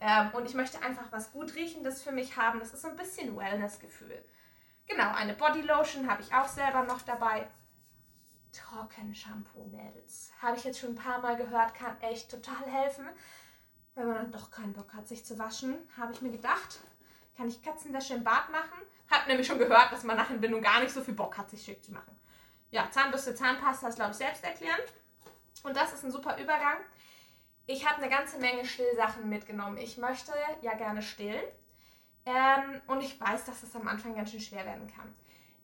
Ähm, 0.00 0.30
und 0.32 0.46
ich 0.46 0.54
möchte 0.54 0.80
einfach 0.82 1.10
was 1.10 1.32
gut 1.32 1.54
riechendes 1.56 2.02
für 2.02 2.12
mich 2.12 2.36
haben. 2.36 2.60
Das 2.60 2.72
ist 2.72 2.82
so 2.82 2.88
ein 2.88 2.96
bisschen 2.96 3.36
Wellness-Gefühl. 3.36 4.24
Genau, 4.86 5.12
eine 5.12 5.34
Bodylotion 5.34 6.08
habe 6.08 6.22
ich 6.22 6.32
auch 6.32 6.46
selber 6.46 6.84
noch 6.84 7.02
dabei. 7.02 7.48
Trockenshampoo, 8.52 9.66
Mädels. 9.66 10.30
Habe 10.40 10.56
ich 10.56 10.64
jetzt 10.64 10.78
schon 10.78 10.90
ein 10.90 10.94
paar 10.94 11.20
Mal 11.20 11.36
gehört, 11.36 11.74
kann 11.74 12.00
echt 12.00 12.30
total 12.30 12.64
helfen. 12.66 13.06
Wenn 13.94 14.06
man 14.06 14.16
dann 14.16 14.32
doch 14.32 14.50
keinen 14.50 14.72
Bock 14.72 14.94
hat, 14.94 15.08
sich 15.08 15.24
zu 15.24 15.38
waschen, 15.38 15.76
habe 15.96 16.12
ich 16.12 16.22
mir 16.22 16.30
gedacht, 16.30 16.78
kann 17.36 17.48
ich 17.48 17.60
Katzenwäsche 17.60 18.14
im 18.14 18.24
Bad 18.24 18.50
machen. 18.50 18.78
Hab 19.10 19.26
nämlich 19.26 19.46
schon 19.46 19.58
gehört, 19.58 19.90
dass 19.90 20.04
man 20.04 20.16
nach 20.16 20.30
Entbindung 20.30 20.62
gar 20.62 20.80
nicht 20.80 20.92
so 20.92 21.02
viel 21.02 21.14
Bock 21.14 21.36
hat, 21.36 21.50
sich 21.50 21.62
schick 21.62 21.84
zu 21.84 21.92
machen. 21.92 22.16
Ja, 22.70 22.90
Zahnbürste, 22.90 23.34
Zahnpasta 23.34 23.88
ist, 23.88 23.96
glaube 23.96 24.12
ich, 24.12 24.18
selbst 24.18 24.44
erklärend. 24.44 24.92
Und 25.62 25.76
das 25.76 25.92
ist 25.92 26.04
ein 26.04 26.10
super 26.10 26.38
Übergang. 26.38 26.78
Ich 27.66 27.86
habe 27.88 28.00
eine 28.02 28.08
ganze 28.08 28.38
Menge 28.38 28.64
Stillsachen 28.64 29.28
mitgenommen. 29.28 29.76
Ich 29.76 29.98
möchte 29.98 30.32
ja 30.62 30.74
gerne 30.74 31.02
stillen. 31.02 31.44
Ähm, 32.24 32.80
und 32.86 33.00
ich 33.02 33.20
weiß, 33.20 33.44
dass 33.44 33.62
es 33.62 33.74
am 33.74 33.88
Anfang 33.88 34.14
ganz 34.14 34.30
schön 34.30 34.40
schwer 34.40 34.64
werden 34.64 34.86
kann. 34.86 35.14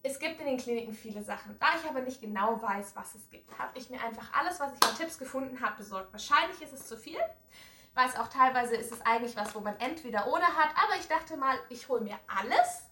Es 0.02 0.18
gibt 0.18 0.38
in 0.40 0.46
den 0.46 0.58
Kliniken 0.58 0.92
viele 0.92 1.22
Sachen. 1.22 1.58
Da 1.58 1.66
ich 1.80 1.88
aber 1.88 2.00
nicht 2.00 2.20
genau 2.20 2.60
weiß, 2.60 2.94
was 2.94 3.14
es 3.14 3.30
gibt, 3.30 3.58
habe 3.58 3.78
ich 3.78 3.88
mir 3.88 4.02
einfach 4.02 4.32
alles, 4.34 4.60
was 4.60 4.72
ich 4.74 4.82
an 4.86 4.96
Tipps 4.96 5.18
gefunden 5.18 5.60
habe, 5.62 5.76
besorgt. 5.76 6.12
Wahrscheinlich 6.12 6.60
ist 6.60 6.74
es 6.74 6.86
zu 6.86 6.96
viel. 6.96 7.20
Weiß 7.94 8.16
auch 8.16 8.28
teilweise 8.28 8.76
ist 8.76 8.92
es 8.92 9.00
eigentlich 9.02 9.36
was, 9.36 9.54
wo 9.54 9.60
man 9.60 9.78
entweder 9.80 10.26
oder 10.26 10.46
hat. 10.46 10.70
Aber 10.82 10.98
ich 10.98 11.08
dachte 11.08 11.36
mal, 11.36 11.56
ich 11.70 11.88
hole 11.88 12.02
mir 12.02 12.18
alles 12.26 12.82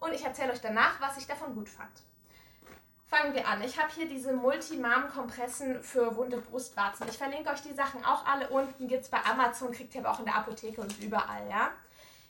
und 0.00 0.12
ich 0.12 0.24
erzähle 0.24 0.52
euch 0.52 0.60
danach, 0.60 1.00
was 1.00 1.16
ich 1.16 1.26
davon 1.26 1.54
gut 1.54 1.68
fand. 1.68 2.02
Fangen 3.06 3.34
wir 3.34 3.46
an. 3.46 3.62
Ich 3.62 3.78
habe 3.78 3.92
hier 3.92 4.08
diese 4.08 4.32
Multimam-Kompressen 4.32 5.82
für 5.82 6.16
wunde 6.16 6.38
Brustwarzen. 6.38 7.06
Ich 7.08 7.18
verlinke 7.18 7.50
euch 7.50 7.60
die 7.60 7.74
Sachen 7.74 8.04
auch 8.04 8.26
alle 8.26 8.48
unten. 8.48 8.88
Gibt 8.88 9.02
es 9.02 9.10
bei 9.10 9.22
Amazon, 9.24 9.72
kriegt 9.72 9.94
ihr 9.94 10.00
aber 10.00 10.12
auch 10.12 10.18
in 10.20 10.24
der 10.24 10.36
Apotheke 10.36 10.80
und 10.80 10.98
überall, 11.02 11.48
ja. 11.48 11.70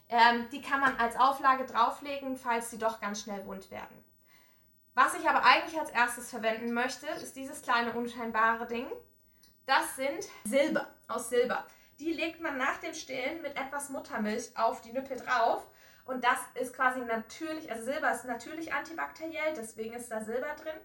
Ähm, 0.08 0.46
die 0.50 0.60
kann 0.60 0.80
man 0.80 0.96
als 0.98 1.16
Auflage 1.16 1.64
drauflegen, 1.64 2.36
falls 2.36 2.70
sie 2.70 2.78
doch 2.78 3.00
ganz 3.00 3.22
schnell 3.22 3.46
wund 3.46 3.70
werden. 3.70 4.04
Was 4.94 5.14
ich 5.14 5.28
aber 5.28 5.44
eigentlich 5.44 5.78
als 5.78 5.90
erstes 5.90 6.30
verwenden 6.30 6.72
möchte, 6.72 7.06
ist 7.06 7.34
dieses 7.36 7.62
kleine 7.62 7.92
unscheinbare 7.92 8.66
Ding. 8.66 8.86
Das 9.66 9.96
sind 9.96 10.28
Silber, 10.44 10.86
aus 11.08 11.30
Silber. 11.30 11.64
Die 11.98 12.12
legt 12.12 12.40
man 12.40 12.58
nach 12.58 12.76
dem 12.78 12.94
Stillen 12.94 13.42
mit 13.42 13.56
etwas 13.56 13.88
Muttermilch 13.88 14.56
auf 14.56 14.80
die 14.82 14.92
Nüppel 14.92 15.18
drauf 15.18 15.66
und 16.06 16.22
das 16.22 16.38
ist 16.54 16.74
quasi 16.74 17.00
natürlich, 17.00 17.70
also 17.70 17.84
Silber 17.84 18.12
ist 18.12 18.24
natürlich 18.24 18.72
antibakteriell, 18.72 19.54
deswegen 19.56 19.94
ist 19.94 20.10
da 20.10 20.20
Silber 20.20 20.54
drin. 20.54 20.76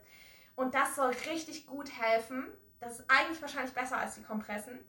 Und 0.55 0.75
das 0.75 0.95
soll 0.95 1.11
richtig 1.29 1.67
gut 1.67 1.89
helfen. 1.99 2.47
Das 2.79 2.99
ist 2.99 3.05
eigentlich 3.09 3.41
wahrscheinlich 3.41 3.73
besser 3.73 3.97
als 3.97 4.15
die 4.15 4.23
Kompressen, 4.23 4.79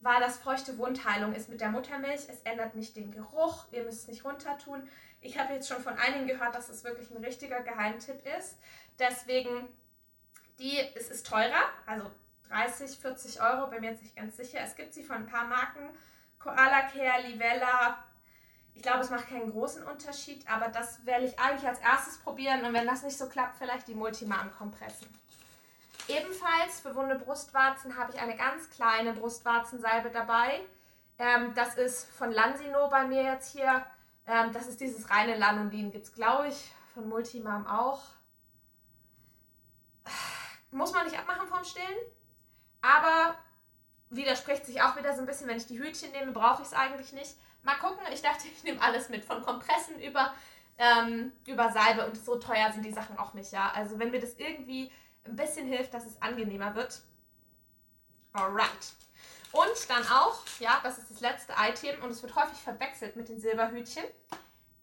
weil 0.00 0.20
das 0.20 0.38
feuchte 0.38 0.76
Wundheilung 0.78 1.34
ist 1.34 1.48
mit 1.48 1.60
der 1.60 1.70
Muttermilch. 1.70 2.28
Es 2.28 2.40
ändert 2.44 2.74
nicht 2.74 2.96
den 2.96 3.12
Geruch, 3.12 3.66
ihr 3.72 3.84
müsst 3.84 4.02
es 4.02 4.08
nicht 4.08 4.24
runter 4.24 4.58
tun. 4.58 4.88
Ich 5.20 5.38
habe 5.38 5.54
jetzt 5.54 5.68
schon 5.68 5.82
von 5.82 5.96
einigen 5.98 6.26
gehört, 6.26 6.54
dass 6.54 6.68
es 6.68 6.84
wirklich 6.84 7.10
ein 7.10 7.24
richtiger 7.24 7.60
Geheimtipp 7.60 8.24
ist. 8.38 8.56
Deswegen, 8.98 9.68
die, 10.58 10.78
es 10.94 11.10
ist 11.10 11.26
teurer, 11.26 11.70
also 11.86 12.10
30, 12.48 12.98
40 12.98 13.42
Euro, 13.42 13.68
bin 13.68 13.80
mir 13.80 13.90
jetzt 13.90 14.02
nicht 14.02 14.16
ganz 14.16 14.36
sicher. 14.36 14.60
Es 14.62 14.76
gibt 14.76 14.92
sie 14.92 15.02
von 15.02 15.16
ein 15.16 15.26
paar 15.26 15.46
Marken. 15.46 15.88
Koala 16.38 16.82
Care, 16.82 17.26
Livella, 17.26 18.04
ich 18.78 18.82
glaube, 18.82 19.00
es 19.00 19.10
macht 19.10 19.28
keinen 19.28 19.50
großen 19.50 19.82
Unterschied, 19.82 20.48
aber 20.48 20.68
das 20.68 21.04
werde 21.04 21.24
ich 21.24 21.36
eigentlich 21.40 21.66
als 21.68 21.80
erstes 21.80 22.18
probieren 22.18 22.64
und 22.64 22.72
wenn 22.72 22.86
das 22.86 23.02
nicht 23.02 23.18
so 23.18 23.28
klappt, 23.28 23.56
vielleicht 23.58 23.88
die 23.88 23.94
Multimarm-Kompressen. 23.96 25.08
Ebenfalls 26.06 26.78
für 26.80 26.94
wunde 26.94 27.16
Brustwarzen 27.16 27.96
habe 27.96 28.12
ich 28.12 28.20
eine 28.20 28.36
ganz 28.36 28.70
kleine 28.70 29.14
Brustwarzensalbe 29.14 30.10
dabei. 30.10 30.60
Ähm, 31.18 31.54
das 31.56 31.74
ist 31.74 32.08
von 32.08 32.30
Lansino 32.30 32.88
bei 32.88 33.04
mir 33.04 33.24
jetzt 33.24 33.50
hier. 33.50 33.84
Ähm, 34.28 34.52
das 34.52 34.68
ist 34.68 34.80
dieses 34.80 35.10
reine 35.10 35.36
Lanolin. 35.36 35.90
Gibt 35.90 36.04
es, 36.04 36.12
glaube 36.12 36.46
ich, 36.46 36.72
von 36.94 37.08
Multimam 37.08 37.66
auch. 37.66 38.02
Muss 40.70 40.92
man 40.92 41.04
nicht 41.04 41.18
abmachen 41.18 41.48
vom 41.48 41.64
Stillen. 41.64 41.98
Aber 42.80 43.34
widerspricht 44.10 44.66
sich 44.66 44.80
auch 44.82 44.96
wieder 44.96 45.14
so 45.14 45.20
ein 45.20 45.26
bisschen, 45.26 45.48
wenn 45.48 45.56
ich 45.56 45.66
die 45.66 45.80
Hütchen 45.80 46.12
nehme, 46.12 46.30
brauche 46.30 46.62
ich 46.62 46.68
es 46.68 46.74
eigentlich 46.74 47.12
nicht. 47.12 47.34
Mal 47.68 47.74
gucken, 47.74 48.02
ich 48.10 48.22
dachte, 48.22 48.48
ich 48.48 48.64
nehme 48.64 48.80
alles 48.80 49.10
mit, 49.10 49.26
von 49.26 49.42
Kompressen 49.42 50.00
über, 50.00 50.34
ähm, 50.78 51.32
über 51.46 51.70
Salbe 51.70 52.06
und 52.06 52.16
so 52.16 52.36
teuer 52.36 52.72
sind 52.72 52.82
die 52.82 52.92
Sachen 52.94 53.18
auch 53.18 53.34
nicht, 53.34 53.52
ja. 53.52 53.70
Also 53.74 53.98
wenn 53.98 54.10
mir 54.10 54.20
das 54.20 54.36
irgendwie 54.38 54.90
ein 55.24 55.36
bisschen 55.36 55.66
hilft, 55.66 55.92
dass 55.92 56.06
es 56.06 56.22
angenehmer 56.22 56.74
wird. 56.74 57.02
Alright. 58.32 58.94
Und 59.52 59.90
dann 59.90 60.02
auch, 60.08 60.40
ja, 60.60 60.80
das 60.82 60.96
ist 60.96 61.10
das 61.10 61.20
letzte 61.20 61.52
Item 61.58 62.02
und 62.02 62.08
es 62.08 62.22
wird 62.22 62.34
häufig 62.36 62.56
verwechselt 62.56 63.16
mit 63.16 63.28
den 63.28 63.38
Silberhütchen. 63.38 64.04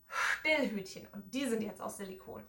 Stillhütchen 0.07 1.07
und 1.11 1.33
die 1.33 1.47
sind 1.47 1.63
jetzt 1.63 1.81
aus 1.81 1.97
Silikon. 1.97 2.45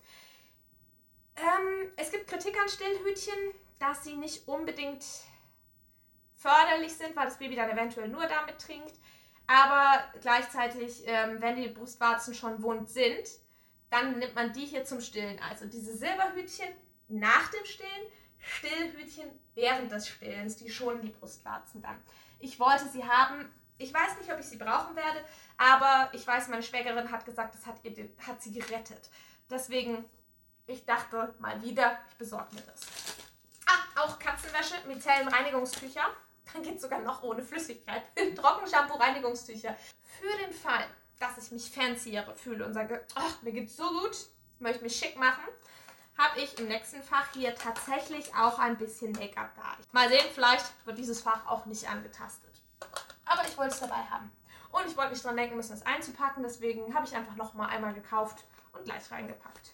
Ähm, 1.37 1.93
es 1.97 2.11
gibt 2.11 2.27
Kritik 2.27 2.61
an 2.61 2.69
Stillhütchen, 2.69 3.55
dass 3.79 4.05
sie 4.05 4.17
nicht 4.17 4.47
unbedingt 4.47 5.03
förderlich 6.35 6.93
sind, 6.93 7.17
weil 7.17 7.25
das 7.25 7.39
Baby 7.39 7.57
dann 7.57 7.71
eventuell 7.71 8.09
nur 8.09 8.27
damit 8.27 8.59
trinkt. 8.59 8.93
Aber 9.47 10.05
gleichzeitig, 10.21 11.03
ähm, 11.07 11.41
wenn 11.41 11.57
die 11.57 11.69
Brustwarzen 11.69 12.35
schon 12.35 12.63
wund 12.63 12.89
sind, 12.89 13.29
dann 13.91 14.19
nimmt 14.19 14.35
man 14.35 14.53
die 14.53 14.67
hier 14.67 14.85
zum 14.85 15.01
Stillen. 15.01 15.41
Also 15.49 15.67
diese 15.67 15.97
Silberhütchen 15.97 16.69
nach 17.09 17.51
dem 17.51 17.65
Stillen, 17.65 18.07
Stillhütchen 18.39 19.31
während 19.55 19.91
des 19.91 20.09
Stillens. 20.09 20.57
Die 20.57 20.71
schonen 20.71 21.03
die 21.03 21.11
Brustwarzen 21.11 21.83
dann. 21.83 22.03
Ich 22.41 22.59
wollte 22.59 22.89
sie 22.89 23.05
haben. 23.05 23.51
Ich 23.79 23.93
weiß 23.93 24.19
nicht, 24.19 24.33
ob 24.33 24.41
ich 24.41 24.47
sie 24.47 24.57
brauchen 24.57 24.97
werde, 24.97 25.23
aber 25.59 26.09
ich 26.15 26.27
weiß, 26.27 26.49
meine 26.49 26.63
Schwägerin 26.63 27.11
hat 27.11 27.27
gesagt, 27.27 27.55
das 27.55 27.67
hat, 27.67 27.77
ihr, 27.85 28.09
hat 28.27 28.41
sie 28.43 28.53
gerettet. 28.53 29.11
Deswegen, 29.51 30.03
ich 30.67 30.87
dachte 30.87 31.35
mal 31.41 31.63
wieder, 31.63 31.99
ich 32.11 32.17
besorge 32.17 32.55
mir 32.55 32.63
das. 32.63 32.81
Ah, 33.67 34.03
auch 34.03 34.19
Katzenwäsche, 34.19 34.77
Micellenreinigungstücher. 34.89 36.07
Dann 36.53 36.63
geht 36.63 36.77
es 36.77 36.83
sogar 36.83 37.01
noch 37.01 37.23
ohne 37.23 37.43
Flüssigkeit. 37.43 38.03
Trockenshampoo-Reinigungstücher. 38.37 39.77
Für 40.21 40.39
den 40.39 40.53
Fall, 40.53 40.87
dass 41.19 41.39
ich 41.39 41.51
mich 41.51 41.71
fancier 41.71 42.27
fühle 42.37 42.65
und 42.65 42.75
sage, 42.75 43.05
ach, 43.15 43.43
mir 43.43 43.53
geht's 43.53 43.77
so 43.77 43.89
gut, 43.89 44.17
möchte 44.59 44.83
mich 44.83 44.97
schick 44.97 45.19
machen, 45.19 45.45
habe 46.17 46.41
ich 46.41 46.59
im 46.59 46.69
nächsten 46.69 47.03
Fach 47.03 47.33
hier 47.35 47.55
tatsächlich 47.55 48.35
auch 48.35 48.59
ein 48.59 48.79
bisschen 48.79 49.13
Make-up 49.13 49.55
da. 49.57 49.77
Mal 49.93 50.09
sehen, 50.09 50.25
vielleicht 50.33 50.67
wird 50.87 50.99
dieses 50.99 51.21
Fach 51.21 51.47
auch 51.47 51.67
nicht 51.67 51.89
angetastet. 51.89 52.55
Aber 53.27 53.45
ich 53.47 53.57
wollte 53.59 53.75
es 53.75 53.81
dabei 53.81 54.03
haben. 54.11 54.31
Und 54.73 54.87
ich 54.87 54.97
wollte 54.97 55.13
nicht 55.13 55.25
dran 55.25 55.37
denken 55.37 55.57
müssen, 55.57 55.73
es 55.73 55.85
einzupacken. 55.85 56.43
Deswegen 56.43 56.95
habe 56.95 57.07
ich 57.07 57.15
einfach 57.15 57.37
noch 57.37 57.55
mal 57.55 57.69
einmal 57.69 57.95
gekauft 57.95 58.45
und 58.73 58.85
gleich 58.85 59.11
reingepackt. 59.11 59.73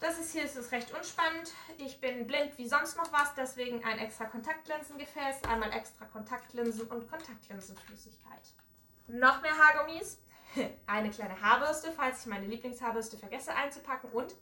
Das 0.00 0.18
ist 0.18 0.32
hier 0.32 0.44
ist 0.44 0.56
es 0.56 0.72
recht 0.72 0.90
unspannend. 0.94 1.52
Ich 1.76 2.00
bin 2.00 2.26
blind 2.26 2.56
wie 2.56 2.66
sonst 2.66 2.96
noch 2.96 3.12
was, 3.12 3.34
deswegen 3.34 3.84
ein 3.84 3.98
extra 3.98 4.24
Kontaktlinsengefäß, 4.24 5.44
einmal 5.44 5.70
extra 5.72 6.06
Kontaktlinsen 6.06 6.88
und 6.88 7.08
Kontaktlinsenflüssigkeit. 7.10 8.40
Noch 9.08 9.42
mehr 9.42 9.52
Haargummis, 9.52 10.18
eine 10.86 11.10
kleine 11.10 11.38
Haarbürste, 11.38 11.92
falls 11.92 12.20
ich 12.20 12.26
meine 12.26 12.46
Lieblingshaarbürste 12.46 13.18
vergesse 13.18 13.54
einzupacken 13.54 14.10
und 14.12 14.34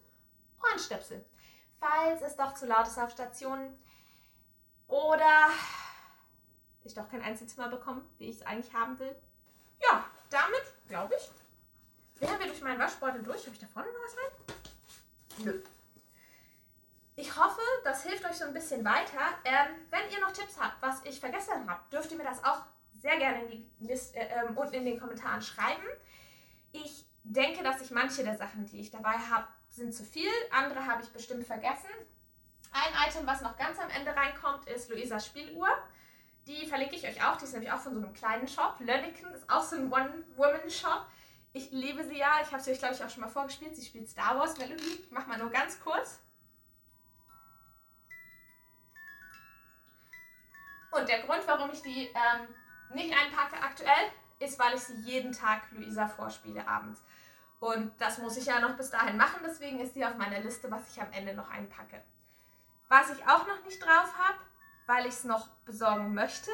Ohrenstöpsel, 0.62 1.24
falls 1.80 2.22
es 2.22 2.36
doch 2.36 2.54
zu 2.54 2.66
laut 2.66 2.86
ist 2.86 2.98
auf 2.98 3.10
Stationen 3.10 3.76
oder 4.86 5.48
ich 6.84 6.94
doch 6.94 7.10
kein 7.10 7.22
Einzelzimmer 7.22 7.68
bekomme, 7.68 8.02
wie 8.18 8.30
ich 8.30 8.36
es 8.36 8.42
eigentlich 8.42 8.72
haben 8.72 8.96
will. 9.00 9.14
Ja, 9.82 10.04
damit 10.30 10.62
glaube 10.86 11.16
ich, 11.16 12.20
wären 12.20 12.38
wir 12.38 12.46
durch 12.46 12.62
meinen 12.62 12.78
Waschbeutel 12.78 13.24
durch. 13.24 13.42
Habe 13.42 13.54
ich 13.54 13.60
da 13.60 13.66
vorne 13.66 13.88
noch 13.88 14.04
was 14.04 14.16
rein? 14.16 14.57
Nö. 15.44 15.60
Ich 17.16 17.36
hoffe, 17.36 17.60
das 17.82 18.04
hilft 18.04 18.24
euch 18.24 18.36
so 18.36 18.44
ein 18.44 18.52
bisschen 18.52 18.84
weiter. 18.84 19.20
Ähm, 19.44 19.74
wenn 19.90 20.08
ihr 20.12 20.20
noch 20.20 20.32
Tipps 20.32 20.58
habt, 20.60 20.80
was 20.80 21.04
ich 21.04 21.18
vergessen 21.18 21.68
habe, 21.68 21.80
dürft 21.90 22.10
ihr 22.12 22.16
mir 22.16 22.24
das 22.24 22.44
auch 22.44 22.62
sehr 23.00 23.16
gerne 23.18 23.44
in 23.44 23.50
die 23.50 23.70
Liste, 23.80 24.18
äh, 24.18 24.46
ähm, 24.46 24.56
unten 24.56 24.74
in 24.74 24.84
den 24.84 25.00
Kommentaren 25.00 25.42
schreiben. 25.42 25.82
Ich 26.72 27.04
denke, 27.24 27.62
dass 27.62 27.80
ich 27.80 27.90
manche 27.90 28.22
der 28.22 28.36
Sachen, 28.36 28.66
die 28.66 28.80
ich 28.80 28.90
dabei 28.90 29.14
habe, 29.14 29.46
sind 29.68 29.94
zu 29.94 30.04
viel. 30.04 30.30
Andere 30.50 30.86
habe 30.86 31.02
ich 31.02 31.08
bestimmt 31.10 31.46
vergessen. 31.46 31.90
Ein 32.72 33.08
Item, 33.08 33.26
was 33.26 33.40
noch 33.40 33.56
ganz 33.56 33.78
am 33.78 33.90
Ende 33.90 34.14
reinkommt, 34.14 34.68
ist 34.68 34.90
Luisas 34.90 35.26
Spieluhr. 35.26 35.68
Die 36.46 36.66
verlinke 36.66 36.96
ich 36.96 37.06
euch 37.06 37.24
auch. 37.24 37.36
Die 37.36 37.44
ist 37.44 37.52
nämlich 37.52 37.72
auch 37.72 37.80
von 37.80 37.94
so 37.94 38.00
einem 38.00 38.12
kleinen 38.12 38.48
Shop. 38.48 38.76
Lönniken 38.78 39.32
ist 39.34 39.48
auch 39.50 39.62
so 39.62 39.76
ein 39.76 39.92
One-Woman-Shop. 39.92 41.06
Ich 41.52 41.70
liebe 41.70 42.04
sie 42.04 42.18
ja. 42.18 42.40
Ich 42.42 42.52
habe 42.52 42.62
sie 42.62 42.72
euch, 42.72 42.78
glaube 42.78 42.94
ich, 42.94 43.02
auch 43.02 43.10
schon 43.10 43.22
mal 43.22 43.28
vorgespielt. 43.28 43.74
Sie 43.76 43.84
spielt 43.84 44.08
Star 44.08 44.38
Wars 44.38 44.56
Melodie. 44.58 45.04
Ich 45.04 45.10
mache 45.10 45.28
mal 45.28 45.38
nur 45.38 45.50
ganz 45.50 45.80
kurz. 45.80 46.20
Und 50.90 51.08
der 51.08 51.22
Grund, 51.22 51.42
warum 51.46 51.70
ich 51.70 51.82
die 51.82 52.06
ähm, 52.06 52.48
nicht 52.94 53.14
einpacke 53.16 53.62
aktuell, 53.62 54.10
ist, 54.38 54.58
weil 54.58 54.74
ich 54.74 54.80
sie 54.80 54.96
jeden 55.02 55.32
Tag 55.32 55.70
Luisa 55.72 56.08
vorspiele 56.08 56.66
abends. 56.66 57.02
Und 57.60 57.92
das 58.00 58.18
muss 58.18 58.36
ich 58.36 58.46
ja 58.46 58.60
noch 58.60 58.76
bis 58.76 58.90
dahin 58.90 59.16
machen, 59.16 59.40
deswegen 59.44 59.80
ist 59.80 59.94
sie 59.94 60.04
auf 60.04 60.16
meiner 60.16 60.38
Liste, 60.40 60.70
was 60.70 60.88
ich 60.90 61.00
am 61.00 61.12
Ende 61.12 61.34
noch 61.34 61.50
einpacke. 61.50 62.02
Was 62.88 63.10
ich 63.10 63.22
auch 63.24 63.46
noch 63.46 63.64
nicht 63.64 63.84
drauf 63.84 64.16
habe, 64.16 64.38
weil 64.86 65.06
ich 65.06 65.14
es 65.14 65.24
noch 65.24 65.48
besorgen 65.66 66.14
möchte, 66.14 66.50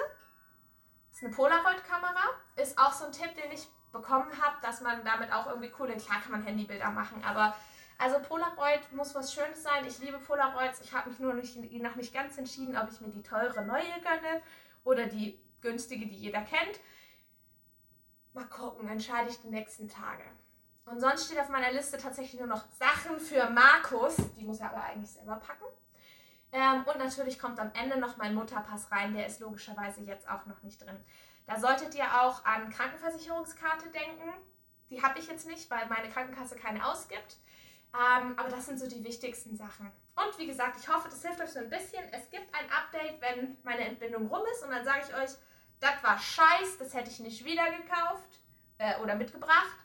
ist 1.13 1.23
eine 1.23 1.33
Polaroid-Kamera. 1.33 2.31
Ist 2.57 2.79
auch 2.79 2.93
so 2.93 3.05
ein 3.05 3.13
Tipp, 3.13 3.35
den 3.35 3.53
ich 3.53 3.69
bekommen 3.95 4.31
habe, 4.43 4.57
dass 4.61 4.83
man 4.83 5.03
damit 5.05 5.33
auch 5.33 5.47
irgendwie 5.47 5.71
coole, 5.71 5.97
klar 5.97 6.21
kann 6.21 6.33
man 6.33 6.43
Handybilder 6.43 6.91
machen, 6.91 7.25
aber 7.25 7.55
also 7.97 8.19
Polaroid 8.19 8.93
muss 8.93 9.15
was 9.15 9.33
Schönes 9.33 9.63
sein. 9.63 9.87
Ich 9.87 9.99
liebe 10.01 10.19
Polaroids. 10.19 10.81
Ich 10.81 10.93
habe 10.93 11.11
mich 11.11 11.19
nur 11.21 11.33
nicht, 11.35 11.57
noch 11.81 11.95
nicht 11.95 12.13
ganz 12.13 12.37
entschieden, 12.37 12.77
ob 12.77 12.91
ich 12.91 13.01
mir 13.01 13.09
die 13.09 13.23
teure 13.23 13.65
neue 13.65 13.83
gönne 14.03 14.43
oder 14.83 15.07
die 15.07 15.41
günstige, 15.61 16.07
die 16.07 16.17
jeder 16.17 16.43
kennt. 16.43 16.81
Mal 18.33 18.47
gucken, 18.47 18.89
entscheide 18.89 19.31
ich 19.31 19.41
die 19.41 19.49
nächsten 19.49 19.89
Tage. 19.89 20.25
Und 20.87 21.01
sonst 21.01 21.27
steht 21.27 21.39
auf 21.39 21.49
meiner 21.49 21.73
Liste 21.73 21.97
tatsächlich 21.97 22.41
nur 22.41 22.49
noch 22.49 22.65
Sachen 22.73 23.19
für 23.19 23.49
Markus. 23.49 24.17
Die 24.37 24.45
muss 24.45 24.61
er 24.61 24.71
aber 24.71 24.83
eigentlich 24.83 25.13
selber 25.13 25.37
packen. 25.37 25.65
Ähm, 26.53 26.85
und 26.85 26.99
natürlich 26.99 27.39
kommt 27.39 27.59
am 27.59 27.71
Ende 27.75 27.99
noch 27.99 28.17
mein 28.17 28.35
Mutterpass 28.35 28.91
rein. 28.91 29.15
Der 29.15 29.27
ist 29.27 29.41
logischerweise 29.41 30.03
jetzt 30.03 30.29
auch 30.29 30.47
noch 30.47 30.63
nicht 30.63 30.85
drin. 30.85 31.03
Da 31.47 31.59
solltet 31.59 31.95
ihr 31.95 32.23
auch 32.23 32.45
an 32.45 32.71
Krankenversicherungskarte 32.71 33.91
denken. 33.91 34.33
Die 34.91 35.03
habe 35.03 35.19
ich 35.19 35.27
jetzt 35.27 35.47
nicht, 35.47 35.71
weil 35.71 35.87
meine 35.87 36.09
Krankenkasse 36.09 36.57
keine 36.57 36.87
ausgibt. 36.87 37.37
Ähm, 37.95 38.39
aber 38.39 38.49
das 38.49 38.67
sind 38.67 38.79
so 38.79 38.89
die 38.89 39.05
wichtigsten 39.05 39.57
Sachen. 39.57 39.91
Und 40.17 40.39
wie 40.39 40.47
gesagt, 40.47 40.79
ich 40.81 40.89
hoffe, 40.89 41.09
das 41.09 41.23
hilft 41.23 41.41
euch 41.41 41.51
so 41.51 41.61
ein 41.61 41.71
bisschen. 41.71 42.03
Es 42.13 42.29
gibt 42.31 42.55
ein 42.55 42.67
Update, 42.71 43.21
wenn 43.21 43.57
meine 43.63 43.85
Entbindung 43.85 44.27
rum 44.27 44.43
ist. 44.53 44.65
Und 44.65 44.71
dann 44.71 44.85
sage 44.85 45.03
ich 45.09 45.15
euch, 45.15 45.31
das 45.81 46.03
war 46.03 46.19
scheiß, 46.19 46.79
das 46.79 46.95
hätte 46.95 47.11
ich 47.11 47.21
nicht 47.21 47.45
wieder 47.45 47.71
gekauft 47.71 48.41
äh, 48.79 48.99
oder 49.01 49.15
mitgebracht. 49.15 49.79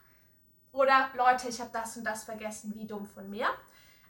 Oder 0.72 1.10
Leute, 1.16 1.50
ich 1.50 1.60
habe 1.60 1.72
das 1.74 1.98
und 1.98 2.04
das 2.04 2.24
vergessen, 2.24 2.74
wie 2.76 2.88
dumm 2.88 3.06
von 3.06 3.30
mir. 3.30 3.48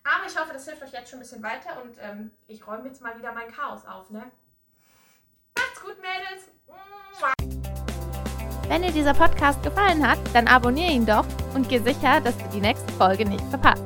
Aber 0.03 0.25
ich 0.27 0.37
hoffe, 0.37 0.53
das 0.53 0.65
hilft 0.65 0.83
euch 0.83 0.91
jetzt 0.91 1.09
schon 1.09 1.19
ein 1.19 1.23
bisschen 1.23 1.43
weiter 1.43 1.81
und 1.81 1.97
ähm, 1.99 2.31
ich 2.47 2.65
räume 2.65 2.87
jetzt 2.87 3.01
mal 3.01 3.17
wieder 3.17 3.33
mein 3.33 3.51
Chaos 3.51 3.85
auf, 3.85 4.09
ne? 4.09 4.31
Macht's 5.57 5.81
gut, 5.81 5.97
Mädels! 6.01 6.49
Wenn 8.69 8.83
dir 8.83 8.91
dieser 8.91 9.15
Podcast 9.15 9.63
gefallen 9.63 10.07
hat, 10.07 10.19
dann 10.31 10.47
abonniere 10.47 10.91
ihn 10.91 11.05
doch 11.05 11.25
und 11.55 11.67
geh 11.67 11.79
sicher, 11.79 12.21
dass 12.23 12.37
du 12.37 12.43
die 12.53 12.61
nächste 12.61 12.93
Folge 12.93 13.25
nicht 13.25 13.43
verpasst. 13.49 13.83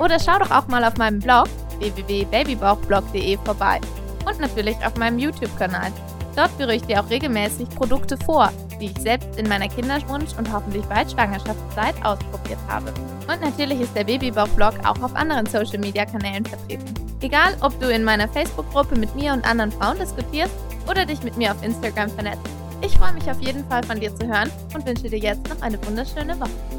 Oder 0.00 0.18
schau 0.18 0.38
doch 0.40 0.50
auch 0.50 0.66
mal 0.66 0.84
auf 0.84 0.96
meinem 0.96 1.20
Blog 1.20 1.46
www.babybauchblog.de 1.78 3.38
vorbei 3.44 3.80
und 4.28 4.40
natürlich 4.40 4.76
auf 4.84 4.96
meinem 4.96 5.20
YouTube-Kanal. 5.20 5.92
Dort 6.34 6.50
führe 6.58 6.74
ich 6.74 6.82
dir 6.82 7.00
auch 7.00 7.08
regelmäßig 7.08 7.68
Produkte 7.70 8.18
vor, 8.18 8.50
die 8.80 8.86
ich 8.86 8.98
selbst 8.98 9.38
in 9.38 9.48
meiner 9.48 9.68
Kinderwunsch- 9.68 10.36
und 10.36 10.52
hoffentlich 10.52 10.84
bald 10.86 11.10
Schwangerschaftszeit 11.12 11.94
ausprobiert 12.04 12.58
habe. 12.68 12.92
Und 13.32 13.40
natürlich 13.40 13.80
ist 13.80 13.94
der 13.94 14.04
Babybauch-Blog 14.04 14.74
auch 14.84 15.02
auf 15.02 15.14
anderen 15.14 15.46
Social-Media-Kanälen 15.46 16.44
vertreten. 16.44 16.94
Egal, 17.20 17.56
ob 17.60 17.78
du 17.80 17.88
in 17.90 18.02
meiner 18.02 18.28
Facebook-Gruppe 18.28 18.98
mit 18.98 19.14
mir 19.14 19.32
und 19.32 19.48
anderen 19.48 19.70
Frauen 19.70 19.98
diskutierst 19.98 20.52
oder 20.90 21.06
dich 21.06 21.22
mit 21.22 21.36
mir 21.36 21.52
auf 21.52 21.62
Instagram 21.62 22.10
vernetzt. 22.10 22.65
Ich 22.82 22.96
freue 22.98 23.12
mich 23.12 23.30
auf 23.30 23.40
jeden 23.40 23.64
Fall 23.66 23.82
von 23.84 23.98
dir 23.98 24.14
zu 24.14 24.26
hören 24.26 24.50
und 24.74 24.86
wünsche 24.86 25.08
dir 25.08 25.18
jetzt 25.18 25.48
noch 25.48 25.60
eine 25.62 25.84
wunderschöne 25.86 26.38
Woche. 26.38 26.75